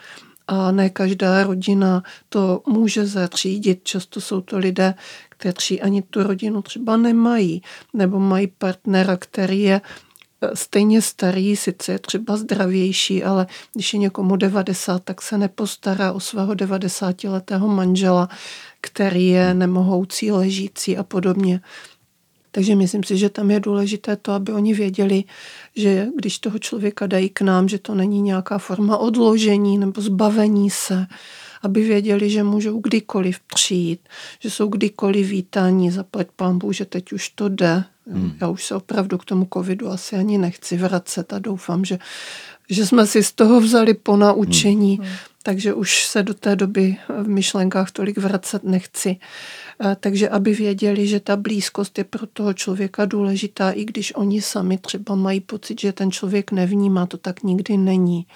[0.51, 3.81] a ne každá rodina to může zařídit.
[3.83, 4.95] Často jsou to lidé,
[5.29, 7.63] kteří ani tu rodinu třeba nemají,
[7.95, 9.81] nebo mají partnera, který je
[10.55, 16.21] stejně starý, sice je třeba zdravější, ale když je někomu 90, tak se nepostará o
[16.21, 18.29] svého 90-letého manžela,
[18.81, 21.61] který je nemohoucí, ležící a podobně.
[22.51, 25.25] Takže myslím si, že tam je důležité to, aby oni věděli,
[25.77, 30.71] že když toho člověka dají k nám, že to není nějaká forma odložení nebo zbavení
[30.71, 31.07] se,
[31.63, 34.01] aby věděli, že můžou kdykoliv přijít,
[34.39, 37.85] že jsou kdykoliv vítání, zaplať pambu, že teď už to jde.
[38.13, 38.33] Hmm.
[38.41, 41.99] Já už se opravdu k tomu covidu asi ani nechci vracet a doufám, že,
[42.71, 45.07] že jsme si z toho vzali po naučení, hmm.
[45.43, 49.17] Takže už se do té doby v myšlenkách tolik vracet nechci.
[50.01, 54.79] Takže aby věděli, že ta blízkost je pro toho člověka důležitá, i když oni sami
[54.79, 58.27] třeba mají pocit, že ten člověk nevnímá, to tak nikdy není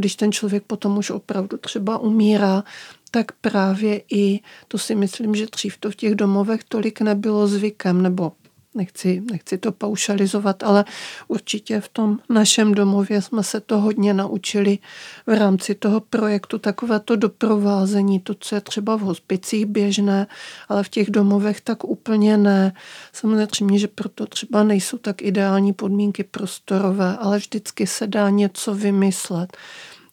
[0.00, 2.64] když ten člověk potom už opravdu třeba umírá,
[3.10, 8.02] tak právě i, to si myslím, že dřív to v těch domovech tolik nebylo zvykem,
[8.02, 8.32] nebo
[8.74, 10.84] nechci, nechci to paušalizovat, ale
[11.28, 14.78] určitě v tom našem domově jsme se to hodně naučili
[15.26, 20.26] v rámci toho projektu, takové to doprovázení, to, co je třeba v hospicích běžné,
[20.68, 22.72] ale v těch domovech tak úplně ne.
[23.12, 29.56] Samozřejmě, že proto třeba nejsou tak ideální podmínky prostorové, ale vždycky se dá něco vymyslet.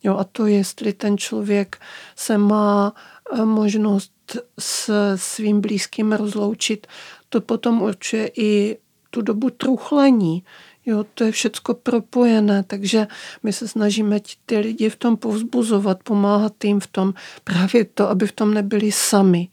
[0.03, 1.77] Jo, a to, jestli ten člověk
[2.15, 2.93] se má
[3.33, 4.11] eh, možnost
[4.59, 6.87] s svým blízkým rozloučit,
[7.29, 8.77] to potom určuje i
[9.09, 10.43] tu dobu truchlení.
[10.85, 13.07] Jo, to je všecko propojené, takže
[13.43, 17.13] my se snažíme ty lidi v tom povzbuzovat, pomáhat jim v tom,
[17.43, 19.47] právě to, aby v tom nebyli sami.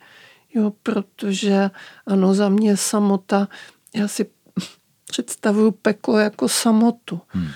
[0.55, 1.71] Jo, protože
[2.07, 3.49] ano, za mě samota,
[3.95, 4.27] já si
[5.11, 7.21] představuju peklo jako samotu.
[7.29, 7.49] Hmm.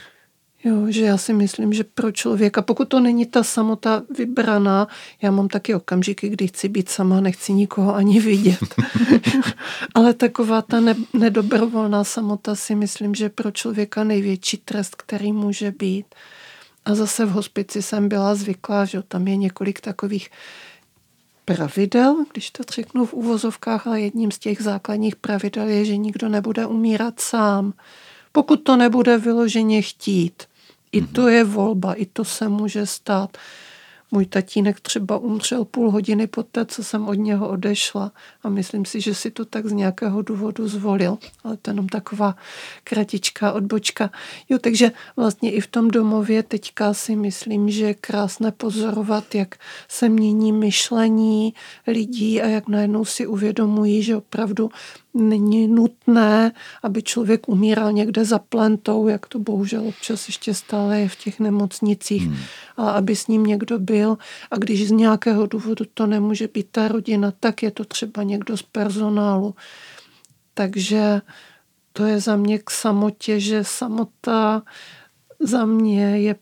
[0.64, 4.88] Jo, že já si myslím, že pro člověka, pokud to není ta samota vybraná,
[5.22, 8.74] já mám taky okamžiky, kdy chci být sama, nechci nikoho ani vidět.
[9.94, 15.70] Ale taková ta ne, nedobrovolná samota si myslím, že pro člověka největší trest, který může
[15.70, 16.06] být.
[16.84, 20.30] A zase v hospici jsem byla zvyklá, že tam je několik takových
[21.44, 26.28] pravidel, když to řeknu v úvozovkách, ale jedním z těch základních pravidel je, že nikdo
[26.28, 27.72] nebude umírat sám
[28.32, 30.42] pokud to nebude vyloženě chtít.
[30.92, 33.38] I to je volba, i to se může stát.
[34.10, 39.00] Můj tatínek třeba umřel půl hodiny poté, co jsem od něho odešla a myslím si,
[39.00, 41.18] že si to tak z nějakého důvodu zvolil.
[41.44, 42.36] Ale to je jenom taková
[42.84, 44.10] kratičká odbočka.
[44.48, 49.54] Jo, takže vlastně i v tom domově teďka si myslím, že je krásné pozorovat, jak
[49.88, 51.54] se mění myšlení
[51.86, 54.70] lidí a jak najednou si uvědomují, že opravdu
[55.18, 56.52] není nutné,
[56.82, 61.40] aby člověk umíral někde za plentou, jak to bohužel občas ještě stále je v těch
[61.40, 62.36] nemocnicích, hmm.
[62.76, 64.18] ale aby s ním někdo byl
[64.50, 68.56] a když z nějakého důvodu to nemůže být ta rodina, tak je to třeba někdo
[68.56, 69.54] z personálu.
[70.54, 71.20] Takže
[71.92, 74.62] to je za mě k samotě, že samota
[75.40, 76.36] za mě je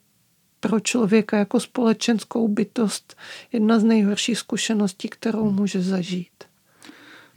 [0.60, 3.16] pro člověka jako společenskou bytost
[3.52, 6.35] jedna z nejhorších zkušeností, kterou může zažít.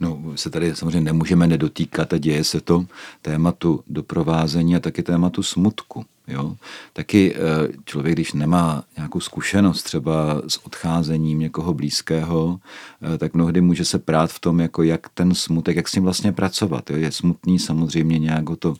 [0.00, 2.86] No, se tady samozřejmě nemůžeme nedotýkat a děje se to
[3.22, 6.04] tématu doprovázení a taky tématu smutku.
[6.28, 6.56] Jo?
[6.92, 7.38] Taky eh,
[7.84, 12.60] člověk, když nemá nějakou zkušenost třeba s odcházením někoho blízkého,
[13.14, 16.02] eh, tak mnohdy může se prát v tom, jako jak ten smutek, jak s tím
[16.02, 16.90] vlastně pracovat.
[16.90, 16.96] Jo?
[16.96, 18.74] Je smutný samozřejmě nějak to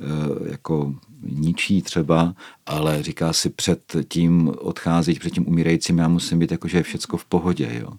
[0.00, 0.94] eh, jako
[1.28, 2.34] ničí třeba,
[2.66, 6.82] ale říká si před tím odcházet, před tím umírajícím, já musím být jako, že je
[6.82, 7.80] všecko v pohodě.
[7.82, 7.90] Jo.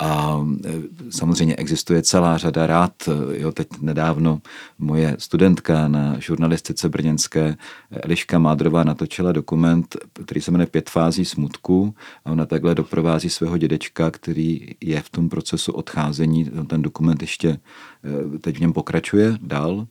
[0.00, 0.72] A e,
[1.10, 2.92] samozřejmě existuje celá řada rád.
[3.32, 4.40] Jo, teď nedávno
[4.78, 7.56] moje studentka na žurnalistice brněnské
[7.90, 13.58] Eliška Mádrová natočila dokument, který se jmenuje Pět fází smutku a ona takhle doprovází svého
[13.58, 16.50] dědečka, který je v tom procesu odcházení.
[16.66, 19.86] Ten dokument ještě e, teď v něm pokračuje dál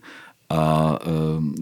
[0.49, 0.99] a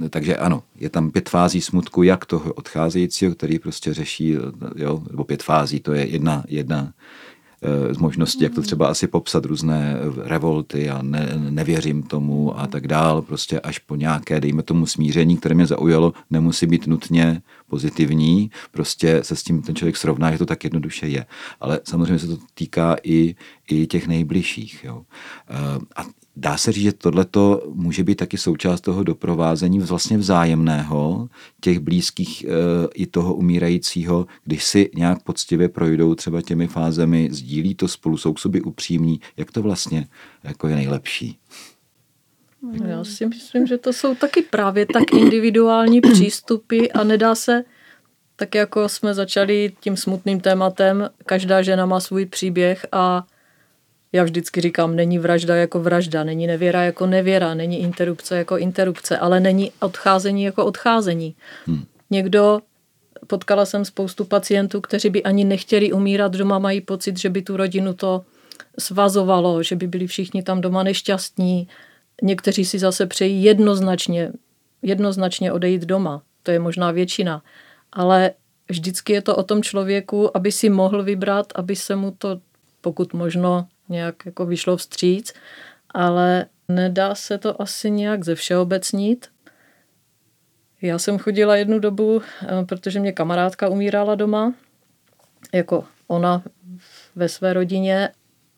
[0.06, 4.36] e, takže ano, je tam pět fází smutku, jak toho odcházejícího, který prostě řeší,
[4.76, 6.94] jo, nebo pět fází, to je jedna, jedna
[7.62, 12.68] e, z možností, jak to třeba asi popsat, různé revolty a ne, nevěřím tomu a
[12.68, 17.42] tak dál, prostě až po nějaké, dejme tomu smíření, které mě zaujalo, nemusí být nutně
[17.68, 21.26] pozitivní, prostě se s tím ten člověk srovná, že to tak jednoduše je.
[21.60, 23.36] Ale samozřejmě se to týká i,
[23.72, 24.84] i těch nejbližších.
[24.84, 25.06] Jo.
[25.50, 26.06] E, a
[26.38, 31.30] Dá se říct, že tohleto může být taky součást toho doprovázení vlastně vzájemného
[31.62, 32.48] těch blízkých e,
[32.94, 38.34] i toho umírajícího, když si nějak poctivě projdou třeba těmi fázemi, sdílí to spolu, jsou
[38.34, 40.08] k sobě upřímní, jak to vlastně
[40.44, 41.38] jako je nejlepší.
[42.74, 47.64] No, já si myslím, že to jsou taky právě tak individuální přístupy a nedá se,
[48.36, 53.26] tak jako jsme začali tím smutným tématem, každá žena má svůj příběh a
[54.16, 59.18] Já vždycky říkám, není vražda jako vražda, není nevěra jako nevěra, není interrupce jako interrupce,
[59.18, 61.36] ale není odcházení jako odcházení.
[61.66, 61.86] Hmm.
[62.10, 62.62] Někdo,
[63.28, 67.58] potkala jsem spoustu pacientů, kteří by ani nechtěli umírat doma, mají pocit, že by tu
[67.58, 68.26] rodinu to
[68.80, 71.68] svazovalo, že by byli všichni tam doma nešťastní.
[72.22, 74.32] Někteří si zase přejí jednoznačně,
[74.82, 76.22] jednoznačně odejít doma.
[76.44, 77.44] To je možná většina.
[77.94, 78.32] Ale
[78.70, 82.40] vždycky je to o tom člověku, aby si mohl vybrat, aby se mu to
[82.82, 85.34] pokud možno nějak jako vyšlo vstříc,
[85.90, 89.28] ale nedá se to asi nějak ze všeobecnit.
[90.82, 94.54] Já jsem chodila jednu dobu, eh, protože mě kamarádka umírala doma,
[95.54, 96.44] jako ona
[97.16, 98.10] ve své rodině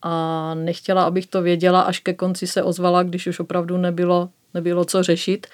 [0.02, 4.84] a nechtěla, abych to věděla, až ke konci se ozvala, když už opravdu nebylo, nebylo
[4.84, 5.46] co řešit,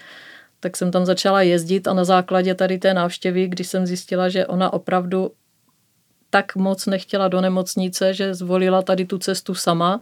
[0.61, 4.47] tak jsem tam začala jezdit a na základě tady té návštěvy, když jsem zjistila, že
[4.47, 5.33] ona opravdu
[6.31, 10.01] tak moc nechtěla do nemocnice, že zvolila tady tu cestu sama,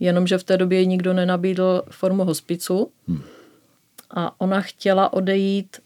[0.00, 2.90] jenomže v té době ji nikdo nenabídl formu hospicu.
[3.08, 3.22] Hmm.
[4.10, 5.76] A ona chtěla odejít,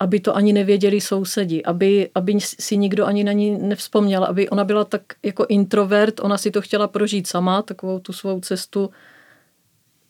[0.00, 4.64] aby to ani nevěděli sousedi, aby, aby si nikdo ani na ní nevzpomněl, aby ona
[4.64, 8.90] byla tak jako introvert, ona si to chtěla prožít sama, takovou tu svou cestu,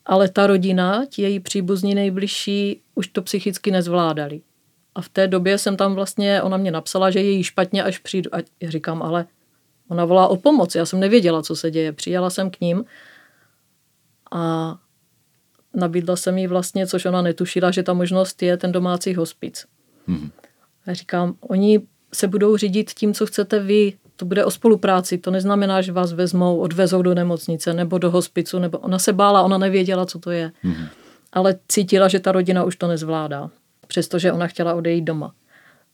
[0.07, 4.41] ale ta rodina, ti její příbuzní nejbližší, už to psychicky nezvládali.
[4.95, 7.99] A v té době jsem tam vlastně, ona mě napsala, že je jí špatně, až
[7.99, 8.35] přijdu.
[8.35, 9.27] A říkám, ale
[9.89, 10.75] ona volá o pomoc.
[10.75, 11.93] Já jsem nevěděla, co se děje.
[11.93, 12.85] Přijela jsem k ním
[14.33, 14.75] a
[15.75, 19.67] nabídla jsem jí vlastně, což ona netušila, že ta možnost je ten domácí hospic.
[20.07, 20.31] Hmm.
[20.87, 21.81] Já říkám, oni
[22.15, 23.93] se budou řídit tím, co chcete vy.
[24.17, 25.19] To bude o spolupráci.
[25.19, 28.59] To neznamená, že vás vezmou, odvezou do nemocnice nebo do hospicu.
[28.59, 30.53] Nebo ona se bála, ona nevěděla, co to je.
[30.63, 30.87] Hmm.
[31.33, 33.51] Ale cítila, že ta rodina už to nezvládá
[33.87, 35.35] přestože ona chtěla odejít doma.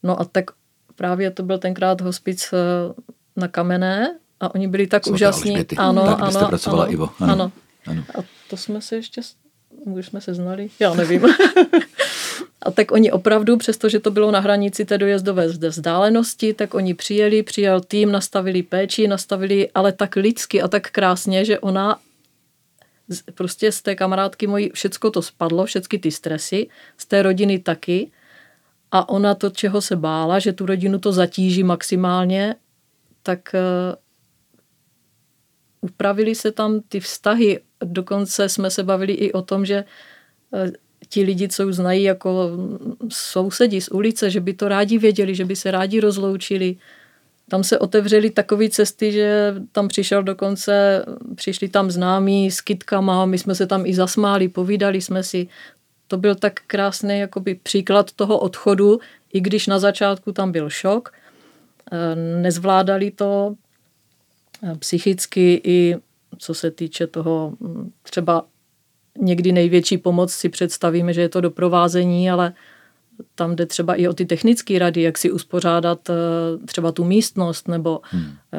[0.03, 0.45] No a tak
[0.97, 2.59] právě to byl tenkrát hospic eh,
[3.37, 5.51] na Kamenné a oni byli tak Svatá úžasní.
[5.51, 5.77] Alžběty.
[5.77, 7.11] Ano, tak, ano, pracovala ano, Ivo.
[7.21, 7.33] Ano.
[7.33, 7.53] ano.
[7.87, 8.05] ano.
[8.19, 9.21] A to jsme se ještě,
[9.85, 11.23] už jsme se znali, já nevím.
[12.63, 17.43] a tak oni opravdu, přestože to bylo na hranici té dojezdové vzdálenosti, tak oni přijeli,
[17.43, 22.01] přijel tým, nastavili péči, nastavili ale tak lidsky a tak krásně, že ona
[23.35, 28.11] prostě z té kamarádky mojí všecko to spadlo, všechny ty stresy, z té rodiny taky.
[28.91, 32.55] A ona to, čeho se bála, že tu rodinu to zatíží maximálně,
[33.23, 33.95] tak uh,
[35.81, 37.61] upravili se tam ty vztahy.
[37.85, 39.85] Dokonce jsme se bavili i o tom, že
[40.51, 40.71] uh,
[41.13, 42.51] ti lidi, co už znají jako
[43.09, 46.77] sousedi z ulice, že by to rádi věděli, že by se rádi rozloučili,
[47.49, 53.39] tam se otevřely takové cesty, že tam přišel dokonce, přišli tam známí s kytkama, my
[53.39, 55.49] jsme se tam i zasmáli, povídali jsme si.
[56.09, 59.01] To byl tak krásný jakoby příklad toho odchodu,
[59.33, 61.13] i když na začátku tam byl šok.
[61.93, 63.55] Eh, nezvládali to
[64.63, 65.97] eh, psychicky i
[66.39, 68.45] co se týče toho hm, třeba
[69.19, 72.53] někdy největší pomoc si představíme, že je to doprovázení, ale
[73.35, 76.15] tam jde třeba i o ty technické rady, jak si uspořádat eh,
[76.67, 78.33] třeba tu místnost, nebo hmm.
[78.55, 78.59] Eh,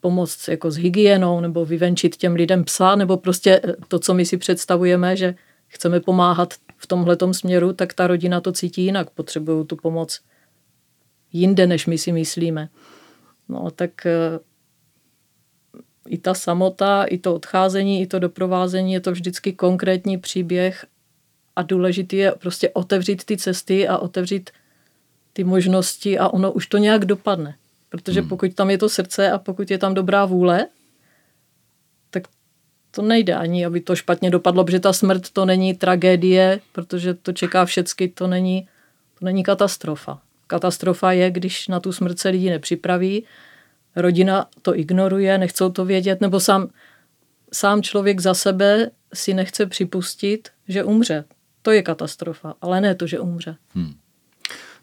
[0.00, 4.26] pomoct jako s hygienou, nebo vyvenčit těm lidem psa, nebo prostě eh, to, co my
[4.26, 5.34] si představujeme, že
[5.66, 10.20] chceme pomáhat v tomhletom směru, tak ta rodina to cítí jinak, potřebují tu pomoc
[11.32, 12.68] jinde, než my si myslíme.
[13.48, 14.06] No tak
[16.08, 20.86] i ta samota, i to odcházení, i to doprovázení je to vždycky konkrétní příběh
[21.56, 24.50] a důležité je prostě otevřít ty cesty a otevřít
[25.32, 27.56] ty možnosti a ono už to nějak dopadne.
[27.88, 28.28] Protože hmm.
[28.28, 30.66] pokud tam je to srdce a pokud je tam dobrá vůle,
[32.10, 32.22] tak
[32.90, 37.32] to nejde ani, aby to špatně dopadlo, protože ta smrt to není tragédie, protože to
[37.32, 38.68] čeká všecky, to není,
[39.18, 40.20] to není katastrofa.
[40.46, 43.24] Katastrofa je, když na tu smrt se lidi nepřipraví,
[43.98, 46.68] rodina to ignoruje, nechcou to vědět, nebo sám,
[47.52, 51.24] sám člověk za sebe si nechce připustit, že umře
[51.62, 53.56] to je katastrofa, ale ne to, že umře.
[53.74, 53.94] Hmm.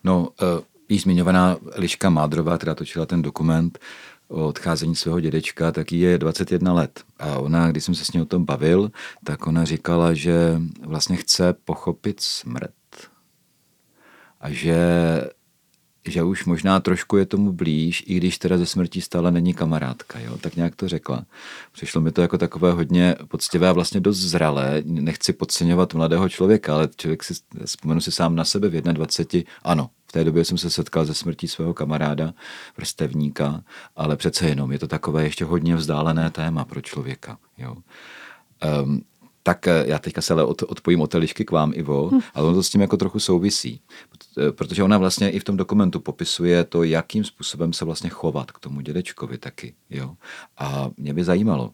[0.04, 3.80] No, uh, již zmiňovaná Eliška Mádrová, která točila ten dokument
[4.28, 7.04] o odcházení svého dědečka, tak jí je 21 let.
[7.19, 8.91] A ona, když jsem se s ní o tom bavil,
[9.23, 12.73] tak ona říkala, že vlastně chce pochopit smrt.
[14.41, 14.78] A že
[16.06, 20.20] že už možná trošku je tomu blíž, i když teda ze smrtí stále není kamarádka,
[20.20, 20.38] jo?
[20.38, 21.26] tak nějak to řekla.
[21.72, 24.82] Přišlo mi to jako takové hodně poctivé a vlastně dost zralé.
[24.86, 27.34] Nechci podceňovat mladého člověka, ale člověk si,
[27.65, 31.13] vzpomenu si sám na sebe v 21, ano, v té době jsem se setkal ze
[31.13, 32.34] smrtí svého kamaráda,
[32.78, 33.63] vrstevníka,
[33.96, 37.38] ale přece jenom je to takové ještě hodně vzdálené téma pro člověka.
[37.58, 37.76] Jo?
[38.84, 39.02] Um,
[39.45, 42.19] tak eh, já teďka se ale od, odpojím od té lišky k vám, Ivo, hm.
[42.34, 43.81] ale ono to s tím jako trochu souvisí,
[44.38, 48.51] eh, protože ona vlastně i v tom dokumentu popisuje to, jakým způsobem se vlastně chovat
[48.51, 50.15] k tomu dědečkovi taky, jo.
[50.58, 51.71] A mě by zajímalo,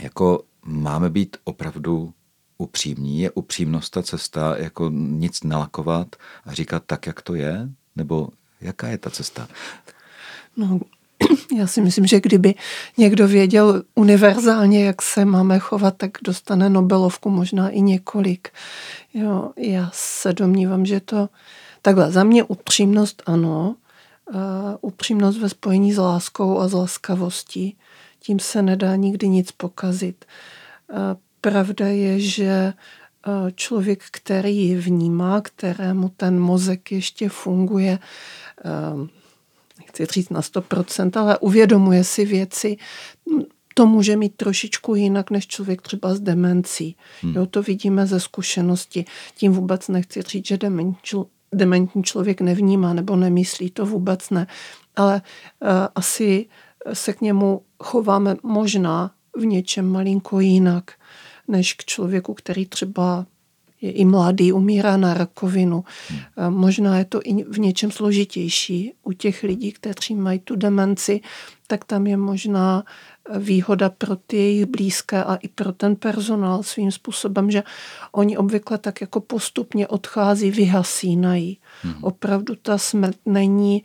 [0.00, 2.12] jako máme být opravdu
[2.58, 3.20] upřímní?
[3.20, 7.68] Je upřímnost ta cesta, jako nic nalakovat a říkat tak, jak to je?
[7.96, 8.28] Nebo
[8.60, 9.48] jaká je ta cesta?
[10.56, 10.80] No,
[11.56, 12.54] já si myslím, že kdyby
[12.96, 18.48] někdo věděl univerzálně, jak se máme chovat, tak dostane Nobelovku, možná i několik.
[19.14, 21.28] Jo, já se domnívám, že to
[21.82, 23.76] takhle, za mě upřímnost ano,
[24.32, 24.40] uh,
[24.80, 27.76] upřímnost ve spojení s láskou a s laskavostí,
[28.20, 30.24] tím se nedá nikdy nic pokazit.
[30.92, 30.96] Uh,
[31.40, 32.72] pravda je, že
[33.26, 37.98] uh, člověk, který vnímá, kterému ten mozek ještě funguje,
[39.98, 42.76] nechci říct na 100%, ale uvědomuje si věci,
[43.74, 46.96] to může mít trošičku jinak než člověk třeba s demencí.
[47.22, 47.34] Hmm.
[47.34, 49.04] Jo, to vidíme ze zkušenosti.
[49.34, 50.58] Tím vůbec nechci říct, že
[51.52, 54.46] dementní člověk nevnímá nebo nemyslí, to vůbec ne.
[54.96, 55.22] Ale
[55.62, 56.46] uh, asi
[56.92, 60.92] se k němu chováme možná v něčem malinko jinak,
[61.48, 63.26] než k člověku, který třeba
[63.80, 65.84] i mladý, umírá na rakovinu.
[66.08, 66.54] Hmm.
[66.54, 71.20] Možná je to i v něčem složitější u těch lidí, kteří mají tu demenci,
[71.66, 72.84] tak tam je možná
[73.38, 77.62] výhoda pro ty jejich blízké a i pro ten personál svým způsobem, že
[78.12, 81.58] oni obvykle tak jako postupně odchází, vyhasínají.
[81.82, 82.04] Hmm.
[82.04, 83.82] Opravdu ta smrt není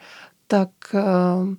[0.48, 1.54] tak uh,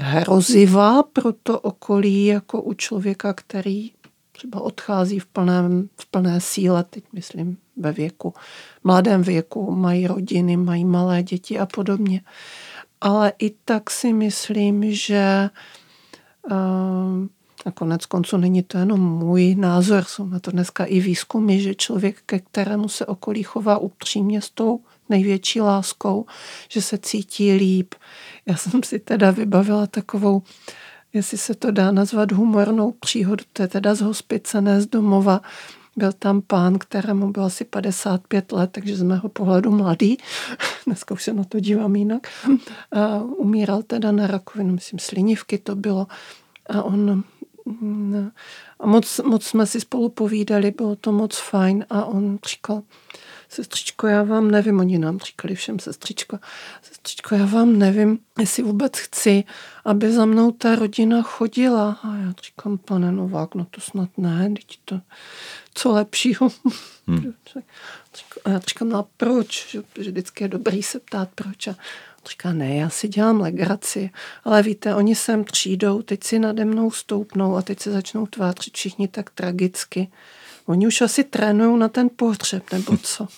[0.00, 3.90] hrozivá pro to okolí, jako u člověka, který
[4.32, 8.34] třeba odchází v, plném, v plné síle, teď myslím ve věku,
[8.84, 12.20] mladém věku, mají rodiny, mají malé děti a podobně.
[13.00, 15.50] Ale i tak si myslím, že
[16.50, 17.26] uh,
[17.64, 21.74] a konec konců není to jenom můj názor, jsou na to dneska i výzkumy, že
[21.74, 26.26] člověk, ke kterému se okolí chová upřímně s tou největší láskou,
[26.68, 27.94] že se cítí líp.
[28.46, 30.42] Já jsem si teda vybavila takovou
[31.12, 35.40] jestli se to dá nazvat humornou příhodu, to je teda z hospice, ne z domova.
[35.96, 40.16] Byl tam pán, kterému bylo asi 55 let, takže z mého pohledu mladý.
[40.86, 42.26] Dneska už se na to dívám jinak.
[42.92, 46.06] A umíral teda na rakovinu, myslím, slinivky to bylo.
[46.66, 47.24] A on
[48.80, 52.82] a moc, moc jsme si spolu povídali, bylo to moc fajn a on říkal,
[53.52, 56.38] sestřičko, já vám nevím, oni nám říkali všem, sestřičko,
[56.82, 59.44] sestřičko, já vám nevím, jestli vůbec chci,
[59.84, 61.98] aby za mnou ta rodina chodila.
[62.02, 65.00] A já říkám, pane Novák, no to snad ne, teď to,
[65.74, 66.48] co lepšího.
[67.06, 67.34] Hmm.
[68.44, 69.70] A já říkám, no a proč?
[69.70, 71.66] Že, že vždycky je dobrý se ptát, proč.
[71.66, 71.74] A
[72.30, 74.10] říká, ne, já si dělám legraci,
[74.44, 78.74] ale víte, oni sem přijdou, teď si nade mnou stoupnou a teď se začnou tvářit
[78.74, 80.10] všichni tak tragicky.
[80.66, 83.28] Oni už asi trénují na ten pohřeb, nebo co.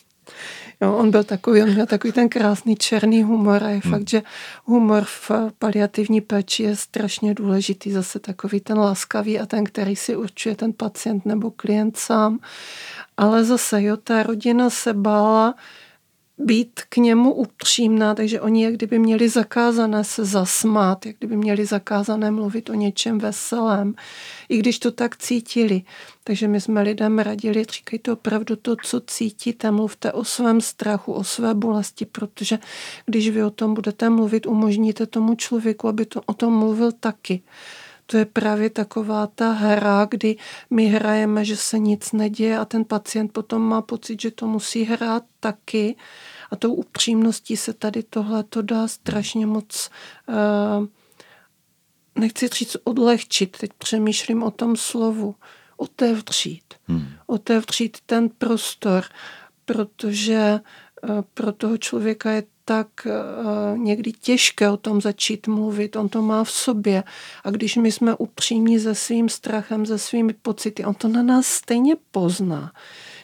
[0.81, 3.93] Jo, on byl takový, on měl takový ten krásný černý humor a je hmm.
[3.93, 4.23] fakt, že
[4.65, 10.17] humor v paliativní péči je strašně důležitý, zase takový ten laskavý a ten, který si
[10.17, 12.39] určuje ten pacient nebo klient sám.
[13.17, 15.55] Ale zase, jo, ta rodina se bála,
[16.39, 21.67] být k němu upřímná, takže oni jak kdyby měli zakázané se zasmát, jak kdyby měli
[21.67, 23.95] zakázané mluvit o něčem veselém,
[24.49, 25.83] i když to tak cítili.
[26.25, 31.25] Takže my jsme lidem radili, říkejte opravdu to, co cítíte, mluvte o svém strachu, o
[31.25, 32.59] své bolesti, protože
[33.07, 37.43] když vy o tom budete mluvit, umožníte tomu člověku, aby to o tom mluvil taky.
[38.07, 40.37] To je právě taková ta hra, kdy
[40.71, 44.85] my hrajeme, že se nic neděje a ten pacient potom má pocit, že to musí
[44.85, 45.97] hrát taky.
[46.51, 49.91] A tou upřímností se tady tohle to dá strašně moc,
[50.29, 50.87] uh,
[52.15, 55.35] nechci říct odlehčit, teď přemýšlím o tom slovu,
[55.77, 56.75] otevřít.
[56.89, 57.07] Hmm.
[57.27, 59.05] Otevřít ten prostor,
[59.65, 60.61] protože
[61.03, 65.97] uh, pro toho člověka je tak uh, někdy těžké o tom začít mluvit.
[65.97, 67.05] On to má v sobě.
[67.45, 71.47] A když my jsme upřímní se svým strachem, se svými pocity, on to na nás
[71.47, 72.73] stejně pozná.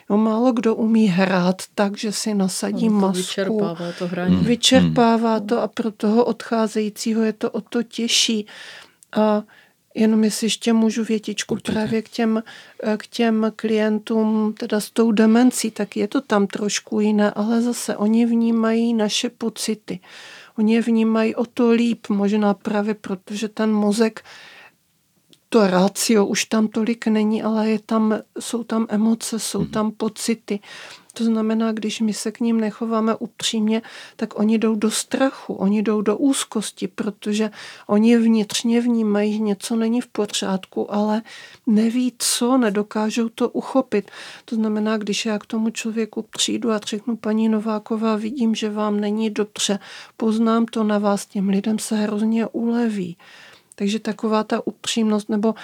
[0.09, 3.17] No, málo kdo umí hrát tak, že si nasadí to masku.
[3.17, 4.35] Vyčerpává to hraní.
[4.35, 4.43] Mm.
[4.43, 8.47] Vyčerpává to a pro toho odcházejícího je to o to těžší.
[9.15, 9.43] A
[9.95, 11.71] Jenom jestli ještě můžu větičku Určitě.
[11.71, 12.43] právě k těm,
[12.97, 17.97] k těm klientům, teda s tou demencí, tak je to tam trošku jiné, ale zase
[17.97, 19.99] oni vnímají naše pocity.
[20.57, 24.23] Oni je vnímají o to líp, možná právě protože ten mozek
[25.49, 29.71] to rácio už tam tolik není, ale je tam, jsou tam emoce, jsou mhm.
[29.71, 30.59] tam pocity.
[31.13, 33.81] To znamená, když my se k ním nechováme upřímně,
[34.15, 37.51] tak oni jdou do strachu, oni jdou do úzkosti, protože
[37.87, 41.21] oni vnitřně vnímají, že něco není v pořádku, ale
[41.67, 44.11] neví co, nedokážou to uchopit.
[44.45, 48.99] To znamená, když já k tomu člověku přijdu a řeknu, paní Nováková, vidím, že vám
[48.99, 49.79] není dobře,
[50.17, 53.17] poznám to na vás, těm lidem se hrozně uleví.
[53.75, 55.55] Takže taková ta upřímnost, nebo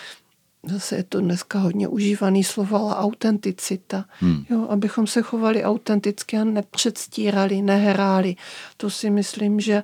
[0.69, 4.05] zase je to dneska hodně užívaný slovo, ale autenticita.
[4.19, 4.45] Hmm.
[4.49, 8.35] Jo, abychom se chovali autenticky a nepředstírali, nehráli.
[8.77, 9.83] To si myslím, že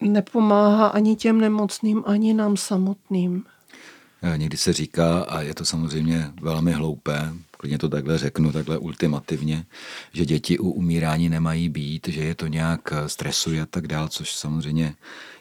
[0.00, 3.44] nepomáhá ani těm nemocným, ani nám samotným.
[4.36, 9.66] Někdy se říká, a je to samozřejmě velmi hloupé, klidně to takhle řeknu, takhle ultimativně,
[10.12, 14.08] že děti u umírání nemají být, že je to nějak eh, stresuje a tak dál,
[14.08, 14.94] což samozřejmě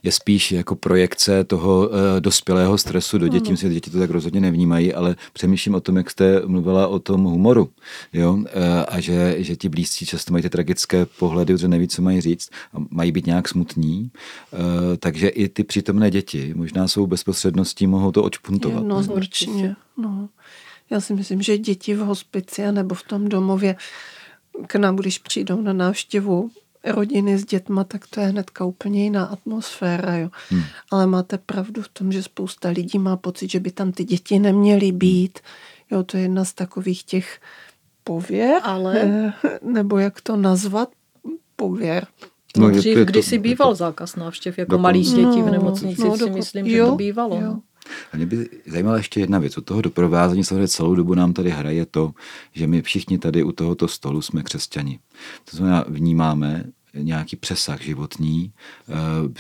[0.04, 3.52] je spíš jako projekce toho uh, dospělého stresu do dětí.
[3.52, 7.00] Myslím, že děti to tak rozhodně nevnímají, ale přemýšlím o tom, jak jste mluvila o
[7.00, 7.70] tom humoru.
[8.14, 8.34] Jo?
[8.34, 8.44] Uh,
[8.88, 12.50] a že, že ti blízcí často mají ty tragické pohledy, že neví, co mají říct
[12.74, 14.12] a mají být nějak smutní.
[14.54, 14.60] Uh,
[15.00, 18.84] takže i ty přítomné děti možná jsou bezprostředností, mohou to očpuntovat.
[18.84, 19.76] No, určitě.
[19.98, 20.30] No.
[20.90, 23.76] Já si myslím, že děti v hospici nebo v tom domově
[24.68, 26.52] k nám, když přijdou na návštěvu
[26.84, 30.16] rodiny s dětma, tak to je hnedka úplně jiná atmosféra.
[30.16, 30.30] Jo.
[30.50, 30.64] Hmm.
[30.92, 34.40] Ale máte pravdu v tom, že spousta lidí má pocit, že by tam ty děti
[34.40, 35.40] neměly být.
[35.92, 37.40] Jo, to je jedna z takových těch
[38.04, 39.02] pověr, Ale...
[39.02, 40.90] Eh, nebo jak to nazvat,
[41.56, 42.08] pověr.
[42.58, 46.30] No, Dřív, když si býval zákaz návštěv jako malých dětí v no, nemocnici, no, si
[46.30, 47.42] myslím, jo, že to bývalo.
[47.42, 47.60] Jo.
[48.14, 49.58] A mě by zajímala ještě jedna věc.
[49.58, 52.12] U toho doprovázení samozřejmě celou dobu nám tady hraje to,
[52.54, 55.00] že my všichni tady u tohoto stolu jsme křesťani.
[55.52, 56.64] To znamená, vnímáme
[56.94, 58.52] nějaký přesah životní,
[58.90, 58.94] eh,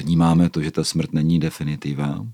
[0.03, 2.25] vnímáme to, že ta smrt není definitiva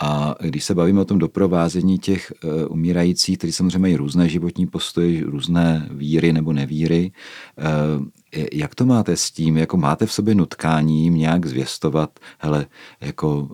[0.00, 4.66] a když se bavíme o tom doprovázení těch uh, umírajících, kteří samozřejmě mají různé životní
[4.66, 7.12] postoje, různé víry nebo nevíry,
[7.98, 8.06] uh,
[8.52, 12.66] jak to máte s tím, jako máte v sobě nutkání jim nějak zvěstovat, hele,
[13.00, 13.48] jako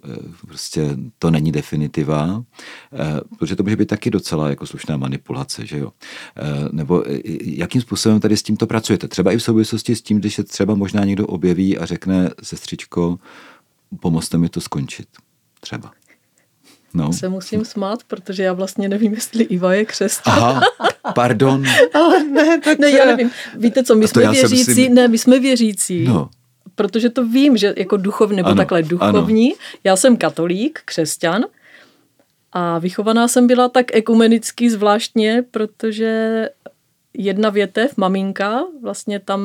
[0.47, 2.45] prostě to není definitiva,
[3.39, 5.93] protože to může být taky docela jako slušná manipulace, že jo?
[6.73, 7.05] Nebo
[7.41, 9.09] jakým způsobem tady s tímto pracujete?
[9.09, 13.19] Třeba i v souvislosti s tím, když se třeba možná někdo objeví a řekne, sestřičko,
[14.01, 15.09] pomozte mi to skončit.
[15.61, 15.93] Třeba.
[16.97, 17.13] No.
[17.13, 20.35] Se musím smát, protože já vlastně nevím, jestli Iva je křesťan.
[20.35, 20.61] Aha,
[21.15, 21.65] pardon.
[21.95, 22.79] Ale ne, tak...
[22.79, 23.31] Ne, já nevím.
[23.57, 24.89] Víte co, my jsme věřící, si...
[24.89, 26.05] ne, my jsme věřící.
[26.05, 26.29] No.
[26.75, 29.53] Protože to vím, že jako duchovní, nebo ano, takhle duchovní.
[29.53, 29.61] Ano.
[29.85, 31.45] Já jsem katolík, křesťan,
[32.53, 36.49] a vychovaná jsem byla tak ekumenicky zvláštně, protože
[37.15, 39.41] jedna větev, maminka, vlastně tam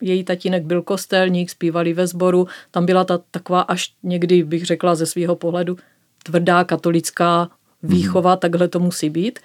[0.00, 4.94] její tatínek byl kostelník, zpívali ve sboru, tam byla ta taková až někdy, bych řekla
[4.94, 5.76] ze svého pohledu,
[6.22, 7.50] tvrdá katolická
[7.82, 8.40] výchova, hmm.
[8.40, 9.38] takhle to musí být.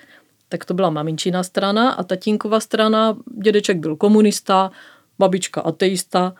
[0.49, 4.71] Tak to byla maminčina strana a tatínková strana, dědeček byl komunista,
[5.19, 6.34] babička ateista,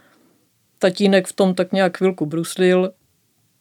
[0.80, 2.92] tatínek v tom tak nějak chvilku bruslil,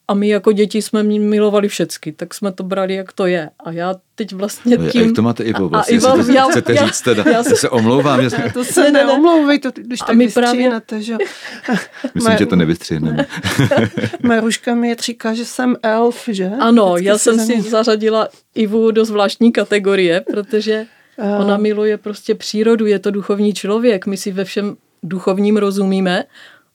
[0.07, 3.49] a my jako děti jsme milovali všecky, tak jsme to brali, jak to je.
[3.65, 5.01] A já teď vlastně tím...
[5.01, 7.23] A jak to máte i po vlastně, a, a Ivo, já, chcete já, říct teda,
[7.25, 8.19] já, já se omlouvám.
[8.19, 10.81] Já, to se ne, ne, neomlouvej, to, když tak my právě...
[10.97, 11.17] že...
[12.13, 13.25] Myslím, Mé, že to nevystřihneme.
[14.23, 16.51] Maruška mi říká, že jsem elf, že?
[16.59, 20.85] Ano, Vždycky já jsem si zařadila Ivu do zvláštní kategorie, protože
[21.17, 21.41] uh.
[21.41, 26.23] ona miluje prostě přírodu, je to duchovní člověk, my si ve všem duchovním rozumíme,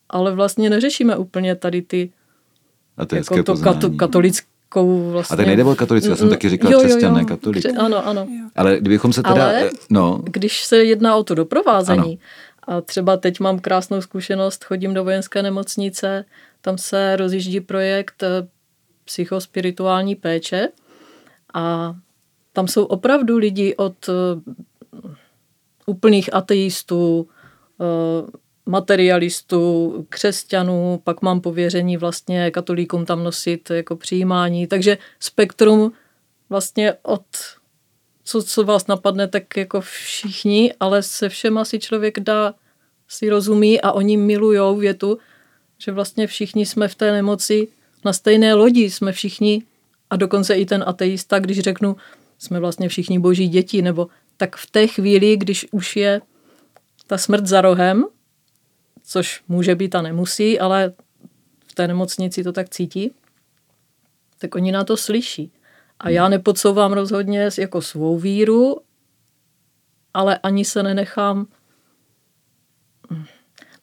[0.08, 2.10] ale vlastně neřešíme úplně tady ty
[3.00, 3.96] Ateické jako to poznání.
[3.96, 5.34] katolickou vlastně.
[5.34, 7.66] A tak nejde o katolické, já jsem taky říkal jo, křesťan, ne katolik.
[7.78, 8.28] Ano, ano.
[8.56, 9.44] Ale kdybychom se teda...
[9.44, 10.22] Ale no.
[10.24, 12.18] když se jedná o to doprovázení,
[12.66, 12.78] ano.
[12.78, 16.24] a třeba teď mám krásnou zkušenost, chodím do vojenské nemocnice,
[16.60, 18.48] tam se rozjíždí projekt eh,
[19.04, 20.68] psychospirituální péče
[21.54, 21.94] a
[22.52, 24.12] tam jsou opravdu lidi od eh,
[25.86, 27.28] úplných ateistů,
[27.80, 28.30] eh,
[28.66, 35.92] materialistů, křesťanů, pak mám pověření vlastně katolíkům tam nosit jako přijímání, takže spektrum
[36.48, 37.24] vlastně od
[38.24, 42.54] co, co vás napadne, tak jako všichni, ale se všem asi člověk dá,
[43.08, 45.18] si rozumí a oni milujou větu,
[45.78, 47.68] že vlastně všichni jsme v té nemoci
[48.04, 49.62] na stejné lodi, jsme všichni
[50.10, 51.96] a dokonce i ten ateista, když řeknu,
[52.38, 56.20] jsme vlastně všichni boží děti, nebo tak v té chvíli, když už je
[57.06, 58.04] ta smrt za rohem,
[59.10, 60.92] což může být a nemusí, ale
[61.66, 63.12] v té nemocnici to tak cítí,
[64.38, 65.52] tak oni na to slyší.
[66.00, 68.80] A já nepodsouvám rozhodně jako svou víru,
[70.14, 71.46] ale ani se nenechám.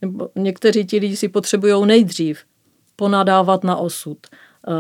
[0.01, 2.43] Nebo někteří ti lidi si potřebují nejdřív
[2.95, 4.17] ponadávat na osud,
[4.67, 4.71] eh,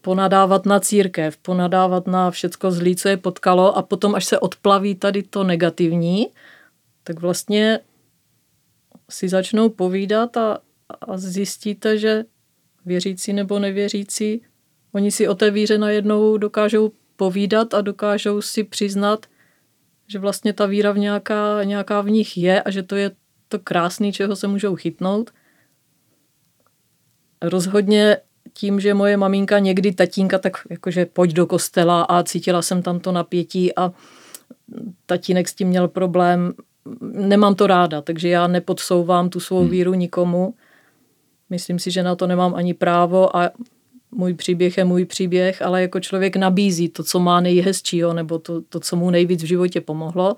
[0.00, 4.94] ponadávat na církev, ponadávat na všecko zlý, co je potkalo a potom, až se odplaví
[4.94, 6.28] tady to negativní,
[7.04, 7.80] tak vlastně
[9.14, 10.58] si začnou povídat a,
[11.00, 12.24] a zjistíte, že
[12.86, 14.42] věřící nebo nevěřící,
[14.92, 19.26] oni si o té víře najednou dokážou povídat a dokážou si přiznat,
[20.06, 23.10] že vlastně ta víra v nějaká, nějaká v nich je a že to je
[23.48, 25.30] to krásný, čeho se můžou chytnout.
[27.42, 28.16] Rozhodně
[28.52, 33.00] tím, že moje maminka někdy tatínka, tak jakože pojď do kostela a cítila jsem tam
[33.00, 33.92] to napětí a
[35.06, 36.54] tatínek s tím měl problém,
[37.00, 39.68] nemám to ráda, takže já nepodsouvám tu svou hmm.
[39.68, 40.54] víru nikomu.
[41.50, 43.50] Myslím si, že na to nemám ani právo a
[44.10, 48.60] můj příběh je můj příběh, ale jako člověk nabízí to, co má nejhezčího, nebo to,
[48.60, 50.36] to, co mu nejvíc v životě pomohlo,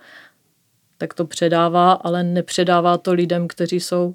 [0.99, 4.14] tak to předává, ale nepředává to lidem, kteří jsou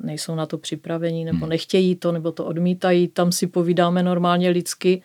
[0.00, 1.48] nejsou na to připravení, nebo hmm.
[1.48, 3.08] nechtějí to, nebo to odmítají.
[3.08, 5.02] Tam si povídáme normálně lidsky.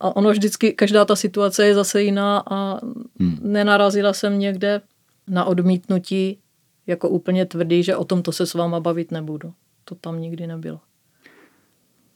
[0.00, 2.80] A ono vždycky, každá ta situace je zase jiná a
[3.20, 3.38] hmm.
[3.42, 4.80] nenarazila jsem někde
[5.28, 6.38] na odmítnutí
[6.86, 9.52] jako úplně tvrdý, že o tomto se s váma bavit nebudu.
[9.84, 10.80] To tam nikdy nebylo.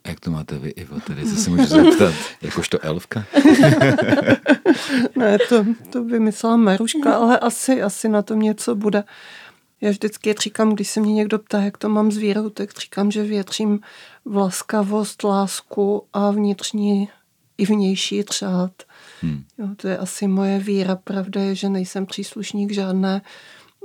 [0.07, 3.25] Jak to máte vy, Ivo, tady se můžu zeptat, jakožto elfka?
[5.17, 9.05] ne, to, to vymyslela Maruška, ale asi, asi na tom něco bude.
[9.81, 13.11] Já vždycky říkám, když se mě někdo ptá, jak to mám s vírou, tak říkám,
[13.11, 13.81] že větřím
[14.25, 17.09] vlaskavost, lásku a vnitřní
[17.59, 18.83] i vnější řád.
[19.21, 19.45] Hmm.
[19.59, 20.97] Jo, to je asi moje víra.
[20.97, 23.23] Pravda je, že nejsem příslušník žádné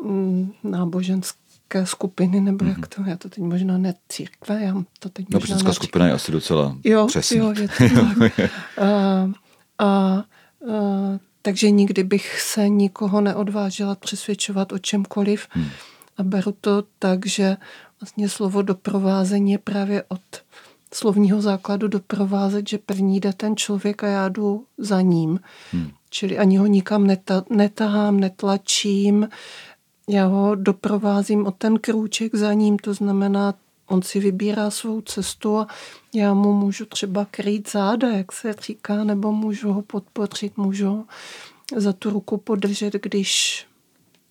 [0.04, 2.74] mm, náboženské skupiny, nebo hmm.
[2.74, 6.14] jak to, já to teď možná ne církve, já to teď možná Náboženská skupina je
[6.14, 7.38] asi docela jo, přesný.
[7.38, 7.74] Jo, je to
[8.20, 8.40] tak.
[8.40, 8.86] a,
[9.78, 10.24] a, a,
[11.42, 15.48] takže nikdy bych se nikoho neodvážila přesvědčovat o čemkoliv.
[15.50, 15.70] Hmm.
[16.18, 17.58] A beru to tak, že
[18.02, 20.22] vlastně slovo doprovázení je právě od
[20.94, 25.40] slovního základu doprovázet, že první jde ten člověk a já jdu za ním.
[25.72, 25.92] Hmm.
[26.10, 29.30] Čili ani ho nikam neta, netahám, netlačím,
[30.10, 33.54] já ho doprovázím o ten krůček za ním, to znamená,
[33.88, 35.68] on si vybírá svou cestu a
[36.16, 41.06] já mu můžu třeba krýt záda, jak se říká, nebo můžu ho podpořit, můžu ho
[41.76, 43.66] za tu ruku podržet, když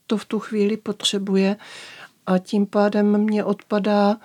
[0.06, 1.56] to v tu chvíli potřebuje
[2.26, 4.16] a tím pádem mě odpadá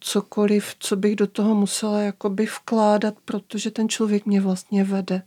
[0.00, 5.22] cokoliv, co bych do toho musela jakoby vkládat, protože ten člověk mě vlastně vede.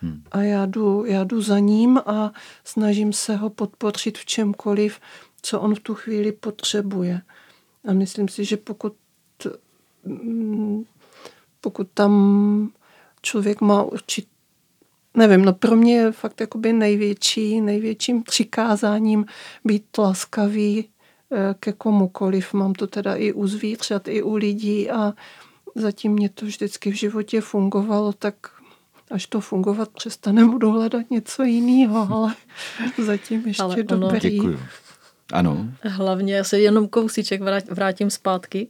[0.00, 0.22] Hmm.
[0.30, 2.32] A já jdu, já jdu za ním a
[2.64, 5.00] snažím se ho podpořit v čemkoliv,
[5.42, 7.22] co on v tu chvíli potřebuje.
[7.88, 8.94] A myslím si, že pokud,
[10.04, 10.84] mm,
[11.60, 12.72] pokud tam
[13.22, 14.28] člověk má určit,
[15.14, 19.26] nevím, no pro mě je fakt jakoby největší, největším přikázáním
[19.64, 20.99] být laskavý eh,
[21.60, 22.54] ke komukoliv.
[22.54, 25.12] Mám to teda i u zvířat, i u lidí a
[25.74, 28.34] zatím mě to vždycky v životě fungovalo, tak
[29.10, 32.34] až to fungovat přestane, budu hledat něco jiného, ale
[33.04, 34.30] zatím ještě ale ono, dobrý.
[34.30, 34.60] Děkuju.
[35.32, 35.68] Ano.
[35.82, 38.68] Hlavně se jenom kousíček vrátím zpátky,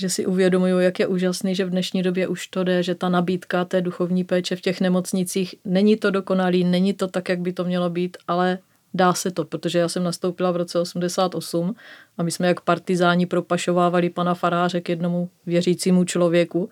[0.00, 3.08] že si uvědomuju, jak je úžasný, že v dnešní době už to jde, že ta
[3.08, 7.52] nabídka té duchovní péče v těch nemocnicích, není to dokonalý, není to tak, jak by
[7.52, 8.58] to mělo být, ale
[8.94, 11.74] dá se to, protože já jsem nastoupila v roce 88
[12.18, 16.70] a my jsme jak partizáni propašovávali pana faráře k jednomu věřícímu člověku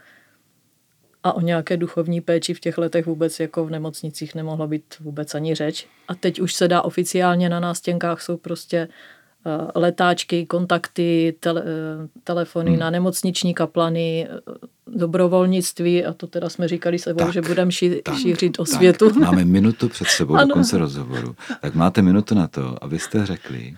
[1.22, 5.34] a o nějaké duchovní péči v těch letech vůbec jako v nemocnicích nemohla být vůbec
[5.34, 5.86] ani řeč.
[6.08, 8.88] A teď už se dá oficiálně na nástěnkách jsou prostě
[9.74, 12.80] letáčky, kontakty, tele, eh, telefony hmm.
[12.80, 14.53] na nemocniční kaplany, eh,
[14.86, 18.74] dobrovolnictví a to teda jsme říkali sebou, tak, že budeme ší, tak, šířit o tak,
[18.74, 19.11] světu.
[19.18, 20.47] Máme minutu před sebou ano.
[20.47, 21.36] do konce rozhovoru.
[21.61, 23.76] Tak máte minutu na to, abyste řekli,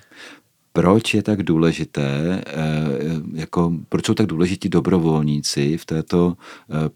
[0.72, 2.42] proč je tak důležité,
[3.34, 6.36] jako, proč jsou tak důležití dobrovolníci v této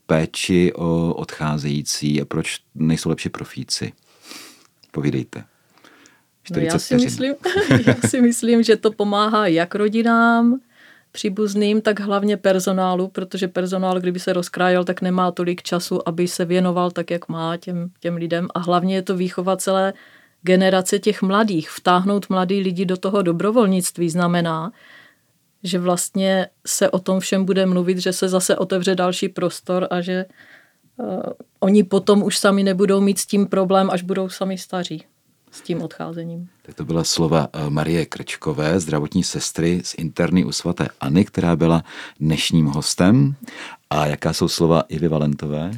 [0.07, 3.93] péči o odcházející a proč nejsou lepší profíci?
[4.91, 5.45] Povídejte.
[6.51, 7.34] No já, si myslím,
[7.86, 10.61] já si myslím, že to pomáhá jak rodinám,
[11.12, 16.45] příbuzným, tak hlavně personálu, protože personál, kdyby se rozkrájel, tak nemá tolik času, aby se
[16.45, 18.49] věnoval tak, jak má těm, těm lidem.
[18.55, 19.93] A hlavně je to výchova celé
[20.43, 21.70] generace těch mladých.
[21.70, 24.72] Vtáhnout mladý lidi do toho dobrovolnictví znamená,
[25.62, 30.01] že vlastně se o tom všem bude mluvit, že se zase otevře další prostor a
[30.01, 30.26] že
[30.97, 31.22] uh,
[31.61, 35.05] oni potom už sami nebudou mít s tím problém, až budou sami staří
[35.53, 36.48] s tím odcházením.
[36.62, 41.84] Tak to byla slova eh, Marie Krčkové, zdravotní sestry z interny u svatéAny, která byla
[42.20, 43.34] dnešním hostem.
[43.90, 45.70] A jaká jsou slova Ivy Valentové?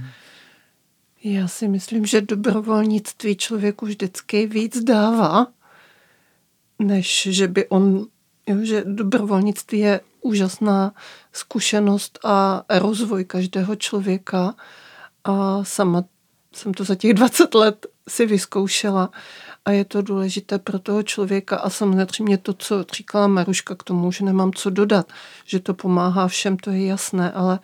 [1.25, 5.47] Já si myslím, že dobrovolnictví člověku vždycky víc dává,
[6.79, 8.07] než že by on,
[8.49, 10.95] jo, že dobrovolnictví je úžasná
[11.33, 14.55] zkušenost a rozvoj každého člověka
[15.25, 16.05] a sama
[16.53, 19.11] jsem to za těch 20 let si vyzkoušela
[19.65, 24.13] a je to důležité pro toho člověka a samozřejmě to, co říkala Maruška k tomu,
[24.13, 25.07] že nemám co dodat,
[25.45, 27.59] že to pomáhá všem, to je jasné, ale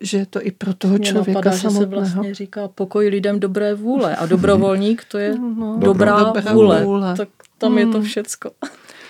[0.00, 2.04] že je to i pro toho Mě člověka napadá, samotného.
[2.04, 6.52] že se vlastně říká pokoj lidem dobré vůle a dobrovolník to je no, dobrá, dobrá
[6.52, 6.84] vůle.
[6.84, 7.16] vůle.
[7.16, 7.28] Tak
[7.58, 7.78] tam hmm.
[7.78, 8.02] je to hmm.
[8.02, 8.50] všecko.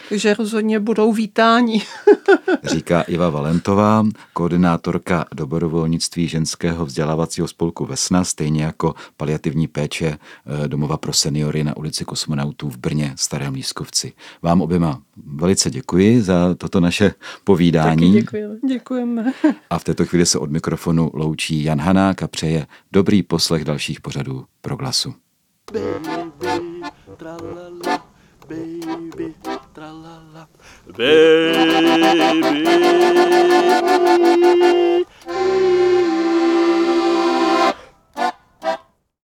[0.09, 1.83] Takže rozhodně budou vítání.
[2.65, 10.97] Říká Iva Valentová, koordinátorka dobrovolnictví ženského vzdělávacího spolku Vesna, stejně jako paliativní péče eh, domova
[10.97, 14.13] pro seniory na ulici Kosmonautů v Brně, Starém Lískovci.
[14.43, 18.13] Vám oběma velice děkuji za toto naše povídání.
[18.13, 18.55] Taky děkujeme.
[18.69, 19.33] Děkujeme.
[19.71, 24.01] A v této chvíli se od mikrofonu loučí Jan Hanák a přeje dobrý poslech dalších
[24.01, 25.15] pořadů pro glasu.
[25.73, 26.83] Baby,
[27.17, 28.09] tralala,
[28.49, 29.35] baby,
[29.79, 30.49] tra la la.
[30.97, 32.18] Baby.